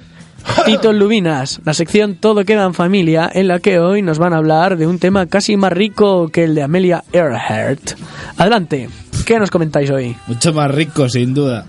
[0.64, 4.38] Tito Lubinas, la sección Todo queda en familia, en la que hoy nos van a
[4.38, 7.92] hablar de un tema casi más rico que el de Amelia Earhart.
[8.36, 8.88] Adelante,
[9.24, 10.16] ¿qué nos comentáis hoy?
[10.26, 11.66] Mucho más rico, sin duda.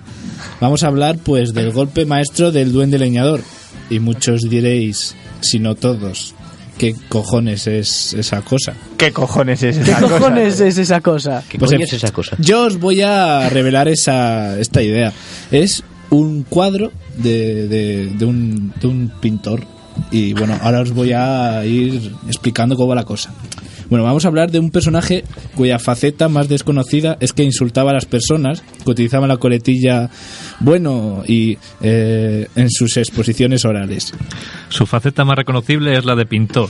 [0.61, 3.41] Vamos a hablar, pues, del golpe maestro del duende leñador.
[3.89, 6.35] Y muchos diréis, si no todos,
[6.77, 8.73] ¿qué cojones es esa cosa?
[8.97, 10.17] ¿Qué cojones es ¿Qué esa cosa?
[10.19, 11.43] cojones es esa cosa?
[11.47, 12.35] ¿Qué Pues coño es esa cosa?
[12.39, 15.13] Yo os voy a revelar esa, esta idea.
[15.51, 19.63] Es un cuadro de, de, un, de un pintor.
[20.11, 23.33] Y bueno, ahora os voy a ir explicando cómo va la cosa.
[23.89, 25.23] Bueno, vamos a hablar de un personaje
[25.55, 30.09] cuya faceta más desconocida es que insultaba a las personas, que utilizaba la coletilla
[30.59, 34.13] bueno y eh, en sus exposiciones orales.
[34.69, 36.69] Su faceta más reconocible es la de pintor.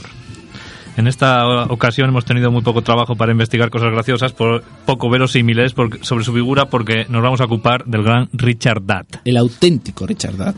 [0.98, 5.72] En esta ocasión hemos tenido muy poco trabajo para investigar cosas graciosas, por, poco verosímiles
[6.00, 9.20] sobre su figura, porque nos vamos a ocupar del gran Richard Datt.
[9.24, 10.56] el auténtico Richard Datt.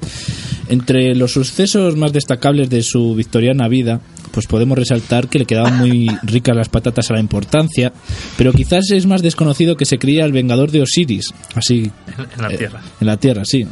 [0.70, 5.78] Entre los sucesos más destacables de su victoriana vida, pues podemos resaltar que le quedaban
[5.78, 7.92] muy ricas las patatas a la importancia,
[8.36, 11.90] pero quizás es más desconocido que se creía el vengador de Osiris, así
[12.36, 12.80] En la eh, tierra.
[13.00, 13.66] en la tierra, sí,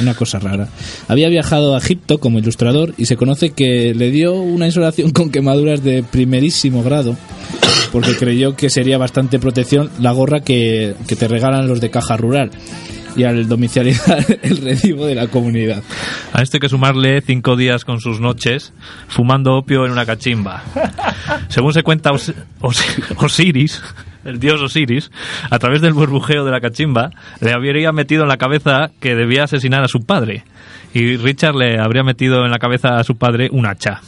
[0.00, 0.68] una cosa rara.
[1.08, 5.30] Había viajado a Egipto como ilustrador y se conoce que le dio una insolación con
[5.30, 7.16] quemaduras de primerísimo grado
[7.92, 12.16] porque creyó que sería bastante protección la gorra que, que te regalan los de caja
[12.16, 12.50] rural
[13.16, 13.96] y al domiciliar
[14.42, 15.82] el recibo de la comunidad.
[16.32, 18.72] A hay que sumarle cinco días con sus noches
[19.08, 20.62] fumando opio en una cachimba.
[21.48, 22.84] Según se cuenta Os- Os-
[23.16, 23.82] Osiris,
[24.24, 25.10] el dios Osiris,
[25.50, 27.10] a través del burbujeo de la cachimba,
[27.40, 30.44] le habría metido en la cabeza que debía asesinar a su padre.
[30.94, 34.00] Y Richard le habría metido en la cabeza a su padre un hacha.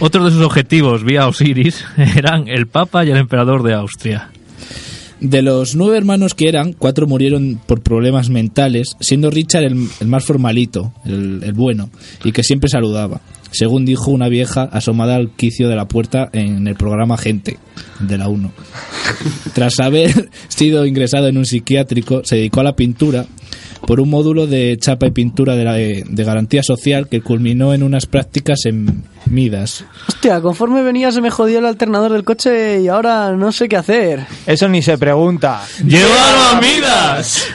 [0.00, 1.84] Otros de sus objetivos vía Osiris
[2.16, 4.30] eran el Papa y el Emperador de Austria.
[5.20, 10.06] De los nueve hermanos que eran, cuatro murieron por problemas mentales, siendo Richard el, el
[10.06, 11.90] más formalito, el, el bueno,
[12.24, 16.66] y que siempre saludaba, según dijo una vieja asomada al quicio de la puerta en
[16.66, 17.58] el programa Gente,
[18.00, 18.50] de la 1.
[19.54, 23.26] Tras haber sido ingresado en un psiquiátrico, se dedicó a la pintura
[23.86, 27.82] por un módulo de chapa y pintura de, la- de garantía social que culminó en
[27.82, 29.84] unas prácticas en Midas.
[30.08, 33.76] Hostia, conforme venía se me jodió el alternador del coche y ahora no sé qué
[33.76, 34.26] hacer.
[34.46, 35.62] Eso ni se pregunta.
[35.84, 37.46] ¡Llévalo a Midas!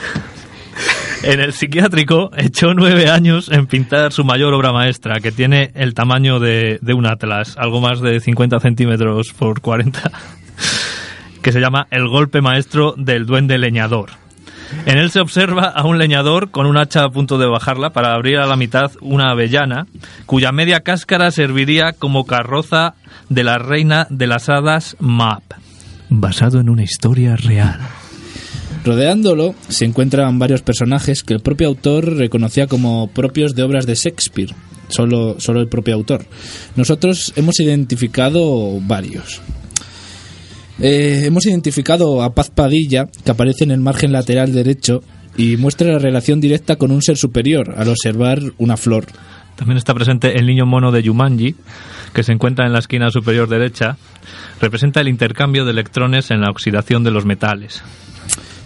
[1.22, 5.94] En el psiquiátrico echó nueve años en pintar su mayor obra maestra, que tiene el
[5.94, 10.10] tamaño de, de un atlas, algo más de 50 centímetros por 40,
[11.42, 14.25] que se llama El golpe maestro del duende leñador.
[14.86, 18.14] En él se observa a un leñador con un hacha a punto de bajarla para
[18.14, 19.86] abrir a la mitad una avellana,
[20.26, 22.94] cuya media cáscara serviría como carroza
[23.28, 25.42] de la reina de las hadas Map,
[26.08, 27.80] basado en una historia real.
[28.84, 33.96] Rodeándolo se encuentran varios personajes que el propio autor reconocía como propios de obras de
[33.96, 34.54] Shakespeare,
[34.88, 36.24] solo, solo el propio autor.
[36.76, 39.42] Nosotros hemos identificado varios.
[40.78, 45.02] Eh, hemos identificado a Paz Padilla, que aparece en el margen lateral derecho
[45.36, 49.06] y muestra la relación directa con un ser superior al observar una flor.
[49.56, 51.54] También está presente el niño mono de Yumanji,
[52.12, 53.96] que se encuentra en la esquina superior derecha.
[54.60, 57.82] Representa el intercambio de electrones en la oxidación de los metales.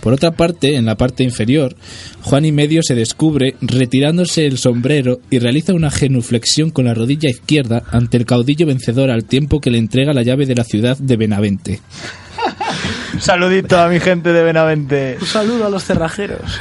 [0.00, 1.76] Por otra parte, en la parte inferior,
[2.22, 7.28] Juan y medio se descubre retirándose el sombrero y realiza una genuflexión con la rodilla
[7.28, 10.96] izquierda ante el caudillo vencedor al tiempo que le entrega la llave de la ciudad
[10.96, 11.80] de Benavente.
[13.18, 15.18] Saludito a mi gente de Benavente.
[15.20, 16.40] Un saludo a los cerrajeros.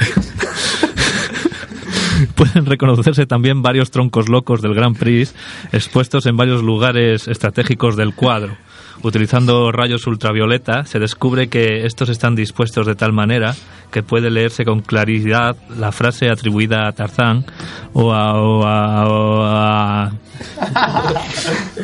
[2.34, 5.34] Pueden reconocerse también varios troncos locos del Grand Prix
[5.72, 8.56] expuestos en varios lugares estratégicos del cuadro.
[9.02, 13.54] Utilizando rayos ultravioleta, se descubre que estos están dispuestos de tal manera
[13.90, 17.44] que puede leerse con claridad la frase atribuida a Tarzán
[17.94, 20.12] o a,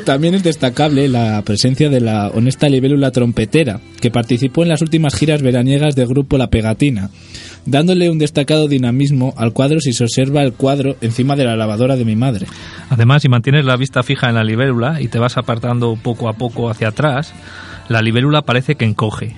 [0.04, 5.14] También es destacable la presencia de la honesta libélula trompetera, que participó en las últimas
[5.14, 7.10] giras veraniegas del grupo La Pegatina,
[7.66, 11.96] dándole un destacado dinamismo al cuadro si se observa el cuadro encima de la lavadora
[11.96, 12.46] de mi madre.
[12.88, 16.34] Además, si mantienes la vista fija en la libélula y te vas apartando poco a
[16.34, 17.34] poco hacia atrás,
[17.88, 19.36] la libélula parece que encoge.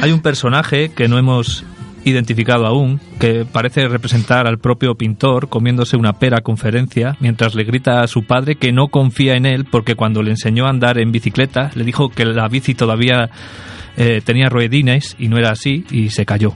[0.00, 1.64] Hay un personaje que no hemos
[2.04, 8.02] identificado aún, que parece representar al propio pintor comiéndose una pera conferencia mientras le grita
[8.02, 11.12] a su padre que no confía en él porque cuando le enseñó a andar en
[11.12, 13.30] bicicleta le dijo que la bici todavía
[13.96, 16.54] eh, tenía ruedines y no era así y se cayó.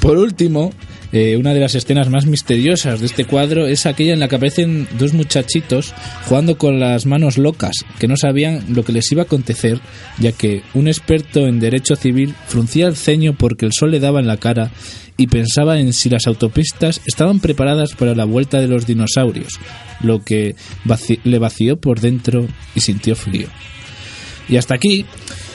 [0.00, 0.72] Por último,
[1.12, 4.36] eh, una de las escenas más misteriosas de este cuadro es aquella en la que
[4.36, 5.92] aparecen dos muchachitos
[6.24, 9.78] jugando con las manos locas, que no sabían lo que les iba a acontecer,
[10.18, 14.20] ya que un experto en derecho civil fruncía el ceño porque el sol le daba
[14.20, 14.70] en la cara
[15.18, 19.60] y pensaba en si las autopistas estaban preparadas para la vuelta de los dinosaurios,
[20.00, 20.56] lo que
[21.24, 23.48] le vació por dentro y sintió frío.
[24.48, 25.04] Y hasta aquí,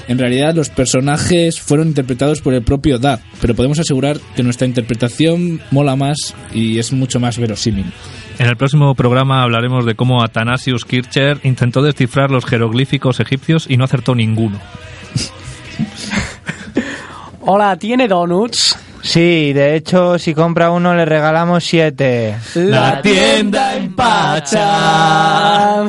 [0.08, 4.68] en realidad los personajes fueron interpretados por el propio Dab, pero podemos asegurar que nuestra
[4.68, 7.92] interpretación mola más y es mucho más verosímil.
[8.40, 13.78] En el próximo programa hablaremos de cómo Athanasius Kircher intentó descifrar los jeroglíficos egipcios y
[13.78, 14.60] no acertó ninguno.
[17.42, 18.78] Hola, ¿tiene donuts?
[19.02, 22.36] Sí, de hecho, si compra uno le regalamos siete.
[22.56, 25.86] La tienda en Pacha.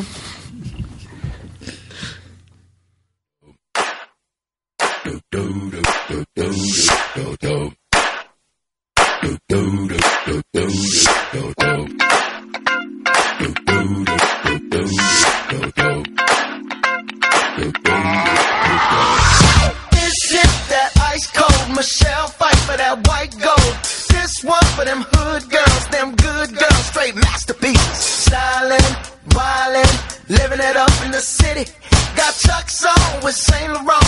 [30.29, 31.71] Living it up in the city.
[32.17, 34.08] Got Chuck's on with Saint Laurent.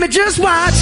[0.00, 0.74] me, just watch.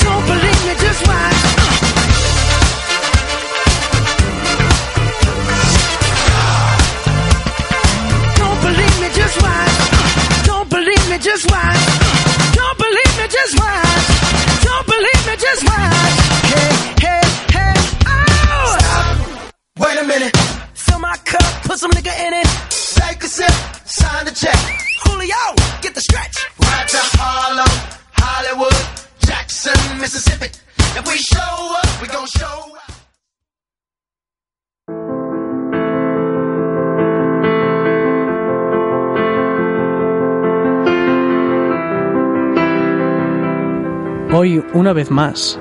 [0.00, 1.40] Don't believe me, just watch.
[8.36, 10.46] Don't believe me, just watch.
[10.46, 11.80] Don't believe me, just watch.
[12.54, 14.06] Don't believe me, just watch.
[14.64, 16.14] Don't believe me, just watch.
[16.52, 16.72] Hey,
[17.04, 17.22] hey,
[17.56, 17.74] hey,
[18.06, 18.76] oh!
[18.78, 19.54] Stop.
[19.78, 20.41] Wait a minute.
[21.32, 22.48] Cup, put some nigga in it.
[23.00, 23.54] Take a sip,
[23.86, 24.58] sign the check.
[25.04, 25.42] Julio,
[25.80, 26.36] get the stretch.
[26.60, 27.72] Right to Harlem,
[28.12, 28.82] Hollywood,
[29.26, 30.48] Jackson, Mississippi.
[30.98, 32.92] If we show up, we gon' show up.
[44.34, 45.58] Hoy, una vez más,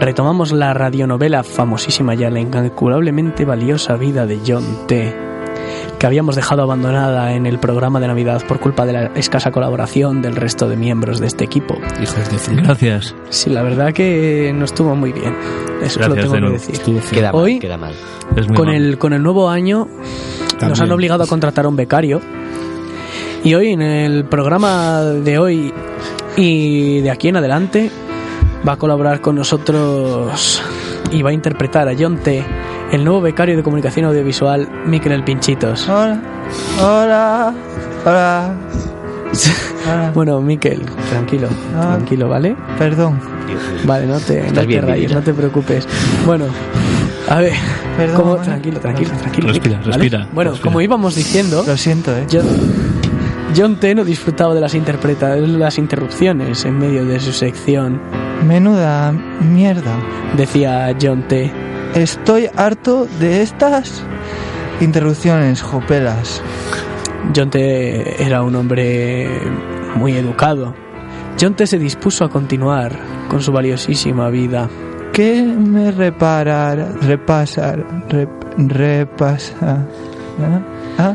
[0.00, 5.26] retomamos la radionovela famosísima ya, la incalculablemente valiosa vida de John T.,
[5.98, 10.20] que habíamos dejado abandonada en el programa de Navidad por culpa de la escasa colaboración
[10.20, 11.74] del resto de miembros de este equipo.
[12.02, 12.62] Hijos de fruta.
[12.62, 13.14] Gracias.
[13.30, 15.34] Sí, la verdad que no estuvo muy bien.
[15.82, 17.10] Eso Gracias lo tengo de que decir.
[17.10, 17.94] Queda mal, Hoy, queda mal.
[18.36, 18.76] Es muy con mal.
[18.76, 19.88] el, con el nuevo año,
[20.60, 22.20] nos han obligado a contratar a un becario.
[23.42, 25.72] Y hoy, en el programa de hoy
[26.36, 27.90] y de aquí en adelante,
[28.66, 30.62] va a colaborar con nosotros
[31.10, 32.44] y va a interpretar a John T.,
[32.92, 35.88] el nuevo becario de comunicación audiovisual, Miquel El Pinchitos.
[35.88, 36.20] Hola,
[36.80, 37.54] hola,
[38.04, 38.54] hola.
[40.14, 41.94] Bueno, Miquel, tranquilo, Ah.
[41.96, 42.56] tranquilo, ¿vale?
[42.78, 43.20] Perdón.
[43.84, 45.86] Vale, no te, no te bien, rayes, no te preocupes.
[46.24, 46.46] Bueno,
[47.28, 47.52] a ver,
[47.96, 49.48] Perdón, como- tranquilo, tranquilo, tranquilo.
[49.48, 49.92] Respira, ¿vale?
[49.92, 50.70] respira, Bueno, respira.
[50.70, 52.26] como íbamos diciendo, Lo siento, eh.
[52.32, 52.46] John,
[53.56, 58.00] John T no disfrutaba de las interpreta- las interrupciones en medio de su sección
[58.44, 59.96] Menuda mierda.
[60.36, 61.50] Decía John T.
[61.94, 64.02] Estoy harto de estas
[64.80, 66.42] interrupciones, jopelas.
[67.34, 68.22] John T.
[68.22, 69.28] era un hombre
[69.96, 70.74] muy educado.
[71.40, 71.66] John T.
[71.66, 72.92] se dispuso a continuar
[73.28, 74.68] con su valiosísima vida.
[75.12, 79.86] ¿Qué me reparar, repasar, rep- repasar?
[80.38, 80.60] ¿Ah?
[80.98, 81.14] ¿Ah?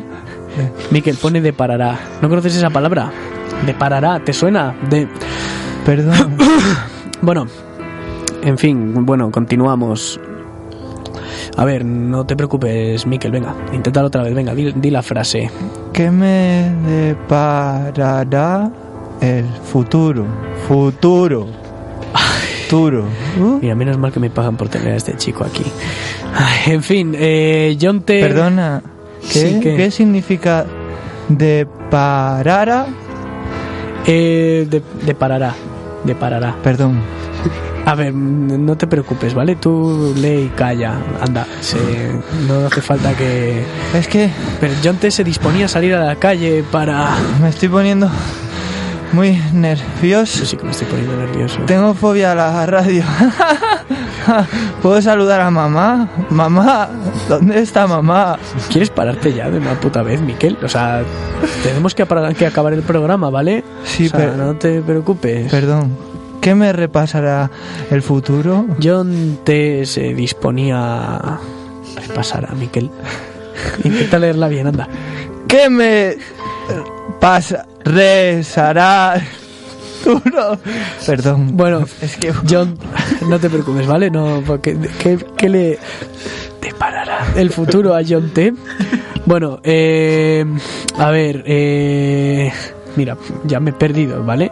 [0.89, 1.97] Miquel pone de parará.
[2.21, 3.11] ¿No conoces esa palabra?
[3.65, 4.75] De parará, ¿te suena?
[4.89, 5.07] De...
[5.85, 6.35] Perdón.
[7.21, 7.47] bueno,
[8.43, 10.19] en fin, bueno, continuamos.
[11.57, 15.49] A ver, no te preocupes, Miquel, venga, inténtalo otra vez, venga, di, di la frase.
[15.93, 18.71] ¿Qué me deparará
[19.19, 20.25] el futuro?
[20.67, 21.47] Futuro.
[22.69, 23.03] Futuro.
[23.61, 25.63] Mira, menos mal que me pagan por tener a este chico aquí.
[26.33, 28.21] Ay, en fin, eh, John T.
[28.21, 28.81] Perdona,
[29.21, 29.75] ¿qué, Sí, ¿qué?
[29.75, 30.65] ¿qué significa
[31.27, 32.85] deparara?
[34.07, 35.15] Eh, de, de
[36.01, 36.55] parará, de parará.
[36.63, 37.01] Perdón.
[37.85, 39.55] A ver, no te preocupes, ¿vale?
[39.55, 40.93] Tú lee y calla.
[41.19, 42.11] Anda, se-
[42.47, 43.65] no hace falta que...
[43.93, 44.29] Es que...
[44.59, 45.09] Pero John T.
[45.09, 47.09] se disponía a salir a la calle para...
[47.41, 48.09] Me estoy poniendo
[49.13, 50.39] muy nervioso.
[50.41, 51.59] Yo sí que me estoy poniendo nervioso.
[51.65, 53.03] Tengo fobia a la radio.
[54.81, 56.09] ¿Puedo saludar a mamá?
[56.29, 56.89] Mamá,
[57.29, 58.37] ¿dónde está mamá?
[58.69, 60.57] ¿Quieres pararte ya de una puta vez, Miquel?
[60.63, 61.03] O sea,
[61.63, 62.05] tenemos que,
[62.37, 63.63] que acabar el programa, ¿vale?
[63.83, 65.51] Sí, O sea, pero- no te preocupes.
[65.51, 65.95] Perdón.
[66.41, 67.51] ¿Qué me repasará
[67.91, 68.65] el futuro?
[68.81, 69.85] John T.
[69.85, 70.77] se disponía
[71.17, 71.39] a
[72.07, 72.89] repasar a Miquel.
[73.83, 74.87] Intenta leerla bien, anda.
[75.47, 76.15] ¿Qué me
[77.19, 77.65] pasa?
[81.05, 81.57] Perdón.
[81.57, 82.77] Bueno, es que John,
[83.27, 84.09] no te preocupes, ¿vale?
[84.09, 85.79] No, porque ¿qué, qué le
[86.61, 88.53] deparará el futuro a John T?
[89.25, 90.43] Bueno, eh,
[90.97, 92.51] a ver, eh,
[92.95, 94.51] mira, ya me he perdido, ¿vale?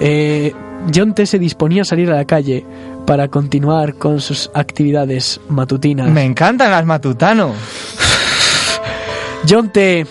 [0.00, 0.52] Eh,
[0.94, 2.64] John T se disponía a salir a la calle
[3.06, 6.08] para continuar con sus actividades matutinas.
[6.08, 7.52] me encantan las matutano.
[9.48, 10.06] John T.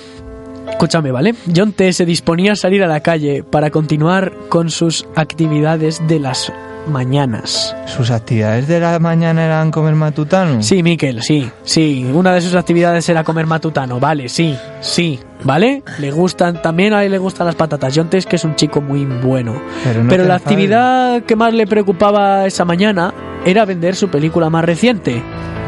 [0.77, 1.33] Escúchame, ¿vale?
[1.55, 1.91] John T.
[1.91, 6.53] se disponía a salir a la calle para continuar con sus actividades de las
[6.87, 7.75] mañanas.
[7.87, 10.61] ¿Sus actividades de la mañana eran comer matutano?
[10.61, 12.07] Sí, Miquel, sí, sí.
[12.13, 15.81] Una de sus actividades era comer matutano, vale, sí, sí, ¿vale?
[15.97, 17.91] Le gustan, también a él le gustan las patatas.
[17.95, 18.19] John T.
[18.19, 19.59] es que es un chico muy bueno.
[19.83, 24.09] Pero, no Pero te la actividad que más le preocupaba esa mañana era vender su
[24.09, 25.23] película más reciente.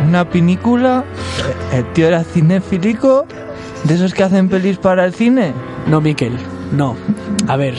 [0.07, 1.03] Una pinícula.
[1.73, 3.25] El tío era cinefílico.
[3.83, 5.53] ¿De esos que hacen pelis para el cine?
[5.87, 6.37] No, Miquel,
[6.71, 6.95] no.
[7.47, 7.75] A ver,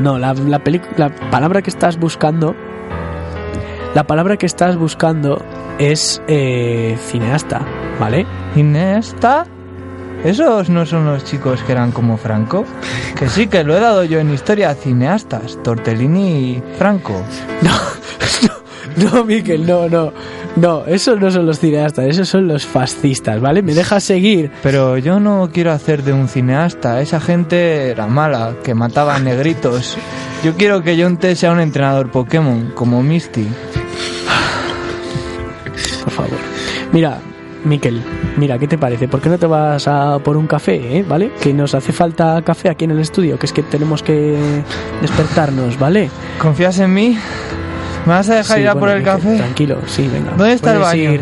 [0.00, 0.60] no, la, la,
[0.96, 2.54] la palabra que estás buscando.
[3.94, 5.42] La palabra que estás buscando
[5.78, 7.60] es eh, cineasta,
[7.98, 8.26] ¿vale?
[8.54, 9.46] ¿Cineasta?
[10.24, 12.64] ¿Esos no son los chicos que eran como Franco?
[13.16, 14.74] Que sí, que lo he dado yo en historia.
[14.74, 15.58] Cineastas.
[15.62, 17.22] Tortellini y Franco.
[17.62, 17.72] No,
[19.26, 20.12] Miquel, no, no.
[20.56, 23.62] No, esos no son los cineastas, esos son los fascistas, ¿vale?
[23.62, 24.50] ¿Me dejas seguir?
[24.62, 27.00] Pero yo no quiero hacer de un cineasta.
[27.00, 29.96] Esa gente era mala, que mataba a negritos.
[30.44, 33.48] Yo quiero que John T sea un entrenador Pokémon, como Misty.
[36.04, 36.38] Por favor.
[36.92, 37.18] Mira,
[37.64, 38.00] Miquel,
[38.36, 39.08] mira, ¿qué te parece?
[39.08, 41.04] ¿Por qué no te vas a por un café, eh?
[41.06, 41.32] ¿Vale?
[41.40, 44.62] Que nos hace falta café aquí en el estudio, que es que tenemos que
[45.00, 46.08] despertarnos, ¿vale?
[46.38, 47.18] ¿Confías en mí?
[48.08, 49.36] ¿Me vas a dejar Sí, ir a bueno, por el café?
[49.36, 50.30] Tranquilo, sí, venga.
[50.36, 51.12] ¿Dónde está el baño?
[51.12, 51.20] ir-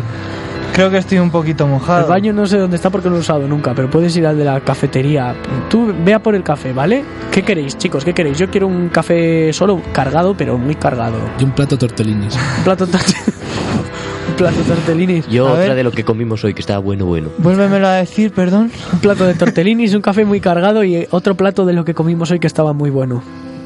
[0.73, 2.01] Creo que estoy un poquito mojado.
[2.01, 4.27] El baño no sé dónde está porque no lo he usado nunca, pero puedes ir
[4.27, 5.33] al de la cafetería.
[5.69, 7.03] Tú ve a por el café, ¿vale?
[7.31, 8.05] ¿Qué queréis, chicos?
[8.05, 8.37] ¿Qué queréis?
[8.37, 11.15] Yo quiero un café solo cargado, pero muy cargado.
[11.39, 12.35] Y un plato tortellinis.
[12.59, 13.15] Un plato torte-
[14.29, 15.27] un plato de tortellinis.
[15.27, 17.29] Yo A otra ver, de lo que comimos hoy, que estaba bueno, bueno.
[17.39, 18.71] Vuélvemelo a decir, perdón.
[18.93, 22.29] Un plato de tortellinis, un café muy cargado y otro plato de lo que comimos
[22.29, 23.23] hoy que estaba muy bueno.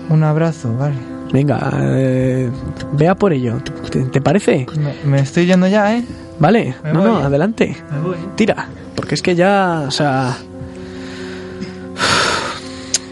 [0.09, 0.95] Un abrazo, vale.
[1.31, 2.49] Venga, eh,
[2.93, 3.57] vea por ello.
[3.89, 4.65] ¿Te, te parece?
[4.77, 6.03] Me, me estoy yendo ya, ¿eh?
[6.39, 7.09] Vale, Me no, voy.
[7.09, 7.77] no, adelante.
[7.91, 8.15] Me voy.
[8.35, 10.35] Tira, porque es que ya, o sea...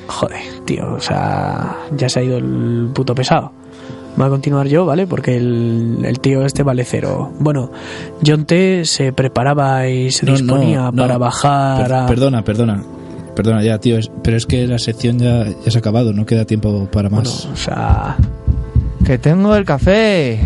[0.08, 3.52] Joder, tío, o sea, ya se ha ido el puto pesado.
[4.18, 5.08] Voy a continuar yo, ¿vale?
[5.08, 7.32] Porque el, el tío este vale cero.
[7.40, 7.72] Bueno,
[8.26, 11.02] John T se preparaba y se No, no, disponía no.
[11.04, 12.06] para bajar Per- a...
[12.08, 12.84] Perdona, perdona.
[13.40, 13.98] Perdona ya, tío.
[13.98, 16.12] es- pero es que la sección ya, ya se ha acabado.
[16.12, 17.24] No queda tiempo para más.
[17.46, 18.18] Bueno, o sea...
[19.06, 20.40] Que tengo el café.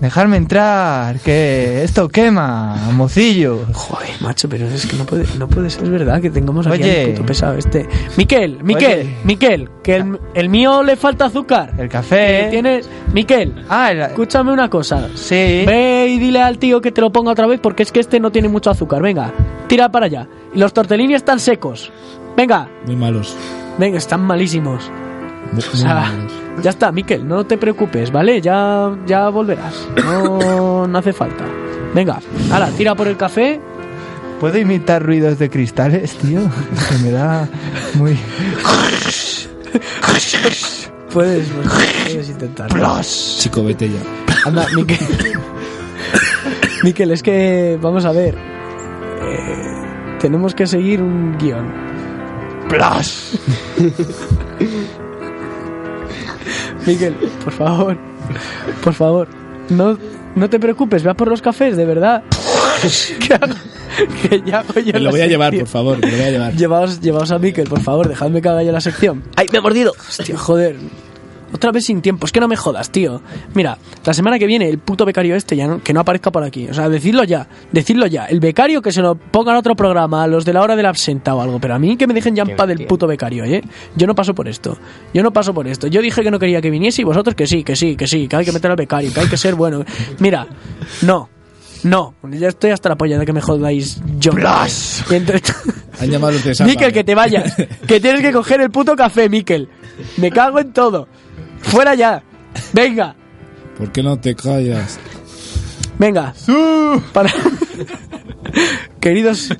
[0.00, 3.60] Dejarme entrar, que esto quema, mocillo.
[3.72, 7.00] Joder, macho, pero es que no puede, no puede ser verdad que tengamos aquí Oye.
[7.04, 7.88] al puto pesado este.
[8.18, 9.16] Miquel, Miquel, Oye.
[9.24, 11.72] Miquel, que el, el mío le falta azúcar.
[11.78, 12.48] El café.
[12.50, 15.08] Tienes, Miquel, Ah, el- escúchame una cosa.
[15.14, 15.64] sí.
[15.66, 18.20] Ve y dile al tío que te lo ponga otra vez porque es que este
[18.20, 19.00] no tiene mucho azúcar.
[19.02, 19.32] Venga,
[19.66, 20.28] tira para allá.
[20.54, 21.90] Y los tortellini están secos.
[22.36, 23.36] Venga, Muy malos.
[23.78, 24.90] venga, están malísimos.
[25.52, 26.32] Muy, O sea, muy malos.
[26.62, 28.40] Ya está, Miquel, no te preocupes, ¿vale?
[28.40, 29.86] Ya, ya volverás.
[30.04, 31.44] No, no hace falta.
[31.94, 32.18] Venga,
[32.52, 33.60] ahora, tira por el café.
[34.40, 36.40] ¿Puedo imitar ruidos de cristales, tío?
[36.90, 37.48] Que me da
[37.94, 38.18] muy...
[41.12, 42.68] Puedes, puedes intentar.
[43.38, 44.00] Chico, vete ya.
[44.44, 44.98] Anda, Miquel.
[46.82, 48.34] Miquel, es que, vamos a ver.
[49.22, 51.72] Eh, tenemos que seguir un guion.
[52.68, 53.38] ¡Plas!
[56.86, 57.14] Miquel,
[57.44, 57.96] por favor.
[58.82, 59.28] Por favor.
[59.70, 59.98] No,
[60.34, 62.22] no te preocupes, ve a por los cafés, de verdad.
[63.26, 63.54] ¿Qué hago?
[64.22, 66.30] Que ya hago yo Me lo voy a llevar, por favor, me lo voy a
[66.30, 66.54] llevar.
[66.54, 69.22] Llevaos, llevaos a Miquel, por favor, dejadme que haga yo la sección.
[69.36, 69.94] ¡Ay, me ha mordido!
[70.08, 70.76] Hostia, joder.
[71.52, 73.22] Otra vez sin tiempo, es que no me jodas, tío.
[73.54, 76.42] Mira, la semana que viene el puto becario este ya no, que no aparezca por
[76.42, 76.68] aquí.
[76.68, 78.26] O sea, decidlo ya, decidlo ya.
[78.26, 80.82] El becario que se lo ponga en otro programa, a los de la hora de
[80.82, 81.60] la absenta o algo.
[81.60, 83.62] Pero a mí que me dejen ya en paz del puto becario, ¿eh?
[83.94, 84.76] Yo no paso por esto.
[85.14, 85.86] Yo no paso por esto.
[85.86, 88.26] Yo dije que no quería que viniese y vosotros que sí, que sí, que sí,
[88.28, 89.84] que hay que meter al becario, que hay que ser bueno.
[90.18, 90.46] Mira,
[91.02, 91.28] no.
[91.84, 94.32] No, ya estoy hasta la polla de que me jodáis yo.
[95.10, 95.40] Entre-
[96.00, 96.32] Han llamado.
[96.66, 97.54] Miquel, que te vayas.
[97.86, 99.68] que tienes que coger el puto café, Miquel.
[100.16, 101.06] Me cago en todo.
[101.66, 102.22] Fuera ya.
[102.72, 103.14] Venga,
[103.76, 104.98] ¿Por qué no te callas?
[105.98, 106.34] venga.
[107.12, 107.30] Para...
[109.00, 109.50] queridos,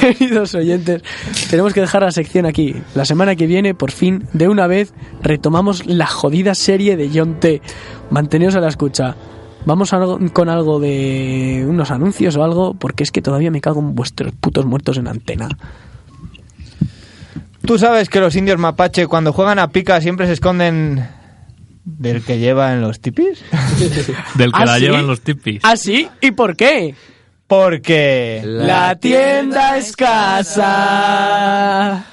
[0.00, 1.02] queridos oyentes,
[1.50, 2.74] tenemos que dejar la sección aquí.
[2.94, 7.38] La semana que viene, por fin, de una vez, retomamos la jodida serie de John
[7.40, 7.60] T.
[8.10, 9.14] Manteneos a la escucha.
[9.66, 10.00] Vamos a
[10.32, 14.32] con algo de unos anuncios o algo, porque es que todavía me cago en vuestros
[14.32, 15.48] putos muertos en antena.
[17.66, 21.06] Tú sabes que los indios mapache cuando juegan a pica siempre se esconden
[21.84, 23.42] del que llevan los tipis.
[24.36, 24.80] Del que ¿Ah, la sí?
[24.82, 25.60] llevan los tipis.
[25.62, 26.08] ¿Ah, sí?
[26.20, 26.94] ¿Y por qué?
[27.46, 32.04] Porque La tienda es casa.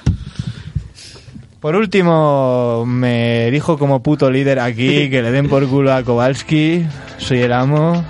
[1.58, 6.84] Por último, me dijo como puto líder aquí que le den por culo a Kowalski.
[7.18, 8.04] Soy el amo.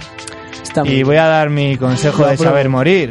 [0.85, 1.07] y bien.
[1.07, 3.11] voy a dar mi consejo de saber morir.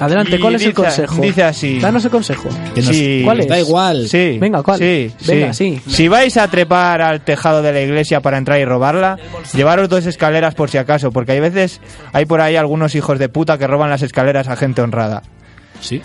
[0.00, 1.20] Adelante, Y ¿cuál es el consejo?
[1.20, 1.78] Dice así.
[1.80, 2.48] Danos el consejo.
[2.76, 3.22] Sí.
[3.24, 3.48] ¿Cuál es?
[3.48, 4.08] Da igual.
[4.08, 4.38] Sí.
[4.40, 4.78] Venga, ¿cuál?
[4.78, 5.80] Sí, Venga, sí.
[5.86, 9.18] Si vais a trepar al tejado de la iglesia para entrar y robarla,
[9.54, 11.80] llevaros dos escaleras por si acaso, porque hay veces,
[12.12, 15.22] hay por ahí algunos hijos de puta que roban las escaleras a gente honrada.
[15.80, 16.00] Sí.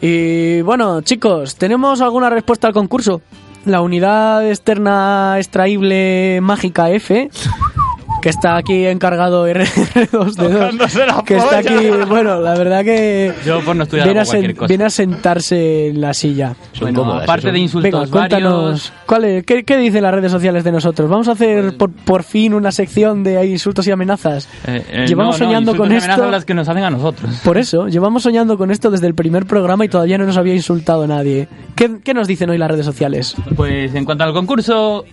[0.00, 3.22] Y bueno, chicos, ¿tenemos alguna respuesta al concurso?
[3.64, 7.30] La unidad externa extraíble mágica F,
[8.22, 11.74] que está aquí encargado R2D2, que está aquí,
[12.08, 14.68] bueno, la verdad que Yo por no estudiar viene a, sen- cosa.
[14.68, 16.54] viene a sentarse en la silla.
[16.80, 18.92] Bueno, aparte de insultos Venga, cuéntanos, varios...
[19.06, 21.10] ¿cuál es- qué, qué dicen las redes sociales de nosotros?
[21.10, 24.48] ¿Vamos a hacer por, por fin una sección de insultos y amenazas?
[24.66, 26.30] eh, eh, Llevamos no, no, soñando con y amenazas esto...
[26.30, 27.40] las que nos hacen a nosotros.
[27.44, 30.54] Por eso, llevamos soñando con esto desde el primer programa y todavía no nos había
[30.54, 31.48] insultado nadie.
[31.74, 33.34] ¿Qué, qué nos dicen hoy las redes sociales?
[33.56, 35.04] Pues en cuanto al concurso,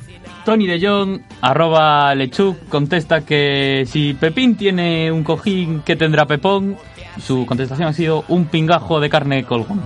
[0.45, 6.77] Tony de Jong, arroba Lechuk, contesta que si Pepín tiene un cojín, ¿qué tendrá Pepón?
[7.21, 9.81] Su contestación ha sido un pingajo de carne colgón.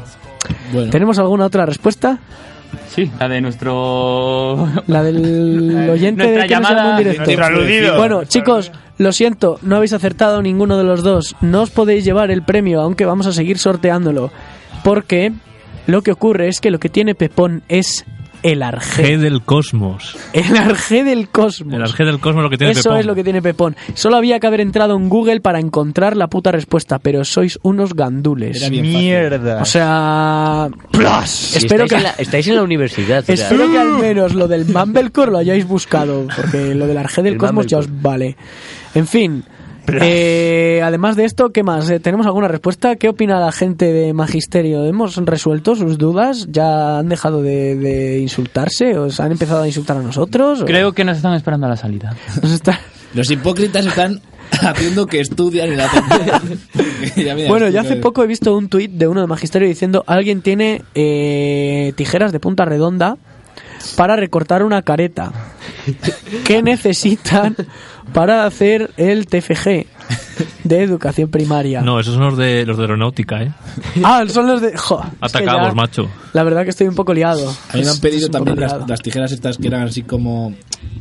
[0.91, 2.19] ¿Tenemos alguna otra respuesta?
[2.87, 4.67] Sí, la de nuestro...
[4.87, 7.23] La del oyente Nuestra de que llamada- directo.
[7.25, 7.97] Nuestro aludido.
[7.97, 11.35] Bueno, chicos, lo siento, no habéis acertado ninguno de los dos.
[11.41, 14.31] No os podéis llevar el premio, aunque vamos a seguir sorteándolo.
[14.83, 15.31] Porque
[15.87, 18.05] lo que ocurre es que lo que tiene Pepón es
[18.43, 19.17] el arjé.
[19.17, 20.15] Del cosmos.
[20.33, 21.73] El arjé del cosmos.
[21.73, 22.99] El arjé del cosmos lo que tiene Eso Pepón.
[22.99, 23.75] es lo que tiene Pepón.
[23.93, 27.93] Solo había que haber entrado en Google para encontrar la puta respuesta, pero sois unos
[27.95, 28.57] gandules.
[28.57, 28.99] Era bien fácil.
[28.99, 29.61] Mierda.
[29.61, 30.69] O sea,
[31.25, 33.23] Si espero estáis, que en la, estáis en la universidad.
[33.27, 37.33] Espero que al menos lo del Mumblecore lo hayáis buscado, porque lo del Arge del
[37.33, 38.35] El Cosmos ya os vale.
[38.93, 39.43] En fin,
[39.87, 41.89] eh, además de esto, ¿qué más?
[41.89, 42.95] Eh, ¿Tenemos alguna respuesta?
[42.95, 44.85] ¿Qué opina la gente de Magisterio?
[44.85, 46.47] ¿Hemos resuelto sus dudas?
[46.49, 48.97] ¿Ya han dejado de, de insultarse?
[48.97, 50.61] ¿Os han empezado a insultar a nosotros?
[50.61, 52.15] ¿O- Creo que nos están esperando a la salida.
[52.41, 52.79] nos está-
[53.13, 54.21] Los hipócritas están
[54.61, 55.89] haciendo que estudian y la
[57.15, 60.41] Ya Bueno, yo hace poco he visto un tuit de uno de Magisterio diciendo alguien
[60.41, 63.17] tiene eh, tijeras de punta redonda
[63.97, 65.33] para recortar una careta.
[66.45, 67.55] ¿Qué necesitan
[68.11, 69.85] para hacer el TFG
[70.63, 71.81] de educación primaria?
[71.81, 73.51] No, esos son los de, los de aeronáutica, ¿eh?
[74.03, 74.75] Ah, son los de...
[74.77, 76.09] jo, es que Atacados, ya- macho.
[76.33, 77.49] La verdad que estoy un poco liado.
[77.71, 80.53] A mí me han pedido también las, las tijeras estas que eran así como...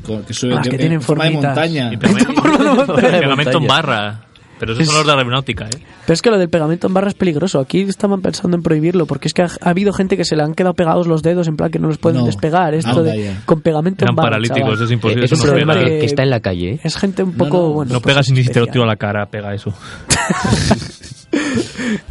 [0.07, 1.93] como que suben Ah, que en tienen forma de montaña.
[1.93, 4.21] Y pegamento, pegamento en barra.
[4.63, 5.71] Pero esos son los de aeronáutica, ¿eh?
[6.07, 7.59] Pero es que lo del pegamento en barra es peligroso.
[7.59, 10.45] Aquí estaban pensando en prohibirlo porque es que ha, ha habido gente que se le
[10.45, 12.27] han quedado pegados los dedos en plan que no los pueden No.
[12.27, 12.73] despegar.
[12.73, 14.29] Esto de con pegamento Eran en barra.
[14.31, 14.85] paralíticos, chaval.
[14.85, 15.87] es imposible, Es un eso no problema pega.
[15.89, 16.71] que, que está en la calle.
[16.75, 16.81] ¿eh?
[16.85, 17.73] Es gente un poco...
[17.73, 18.51] bueno, no pues pega sin especial.
[18.51, 19.75] ni te lo tiro a la cara, pega eso.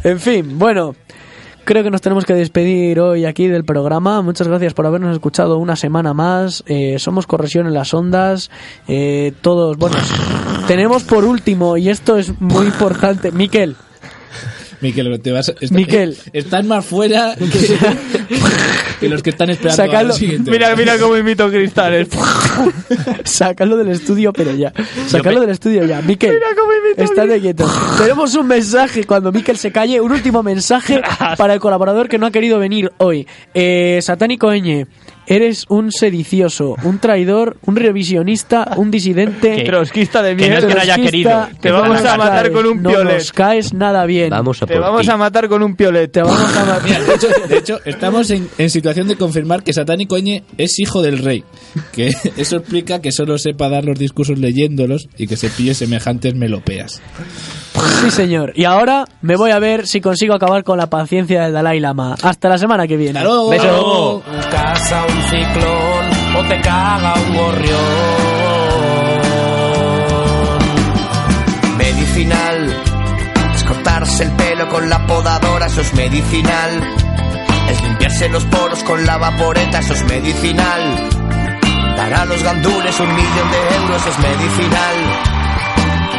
[0.04, 0.94] En fin, bueno.
[1.64, 4.22] Creo que nos tenemos que despedir hoy aquí del programa.
[4.22, 6.62] Muchas gracias por habernos escuchado una semana más.
[6.66, 8.50] Eh, somos Corresión en las Ondas.
[8.88, 9.96] Eh, todos, bueno,
[10.66, 13.76] tenemos por último, y esto es muy importante, Miquel.
[14.82, 16.16] Miquel, te vas, est- Miquel.
[16.32, 17.78] estás más fuera que,
[19.00, 20.50] que los que están esperando siguiente.
[20.50, 22.08] Mira, mira cómo imito cristales.
[23.24, 24.72] Sácalo del estudio, pero ya.
[25.06, 26.02] Sácalo del estudio ya.
[26.02, 27.64] Miquel, imito estate quieto.
[27.98, 30.00] Tenemos un mensaje cuando Miquel se calle.
[30.00, 31.00] Un último mensaje
[31.38, 33.26] para el colaborador que no ha querido venir hoy.
[33.54, 34.86] Eh, Satánico Eñe,
[35.26, 39.62] eres un sedicioso, un traidor, un revisionista, un disidente.
[39.64, 41.48] Trotskista de Que no es que no haya querido.
[41.60, 43.14] Te vamos a matar con un no piolet.
[43.18, 44.30] nos caes nada bien.
[44.30, 45.10] Vamos a Te por vamos ti.
[45.10, 46.10] a matar con un piolet.
[46.10, 46.82] Te vamos a matar.
[46.84, 50.78] Mira, de, hecho, de hecho, estamos en, en situación de confirmar que Satánico Eñe es
[50.78, 51.44] hijo del rey.
[51.92, 56.34] Que eso explica que solo sepa dar los discursos leyéndolos y que se pille semejantes
[56.34, 57.00] melopeas.
[58.02, 58.52] Sí, señor.
[58.54, 62.16] Y ahora me voy a ver si consigo acabar con la paciencia del Dalai Lama.
[62.22, 63.18] Hasta la semana que viene.
[63.20, 63.48] Hasta luego.
[63.50, 64.22] Beso.
[65.14, 66.04] Un ciclón
[66.36, 68.32] o te caga un gorrión.
[71.76, 72.82] Medicinal
[73.54, 76.94] es cortarse el pelo con la podadora, eso es medicinal.
[77.68, 81.08] Es limpiarse los poros con la vaporeta, eso es medicinal.
[81.96, 84.96] Dar a los gandules un millón de euros, es medicinal.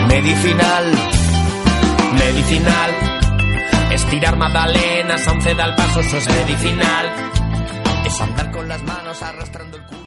[0.07, 0.85] Medicinal,
[2.17, 2.91] medicinal.
[3.91, 7.13] Estirar magdalenas a un cedal paso, eso es medicinal.
[8.05, 9.99] Es andar con las manos arrastrando el culo.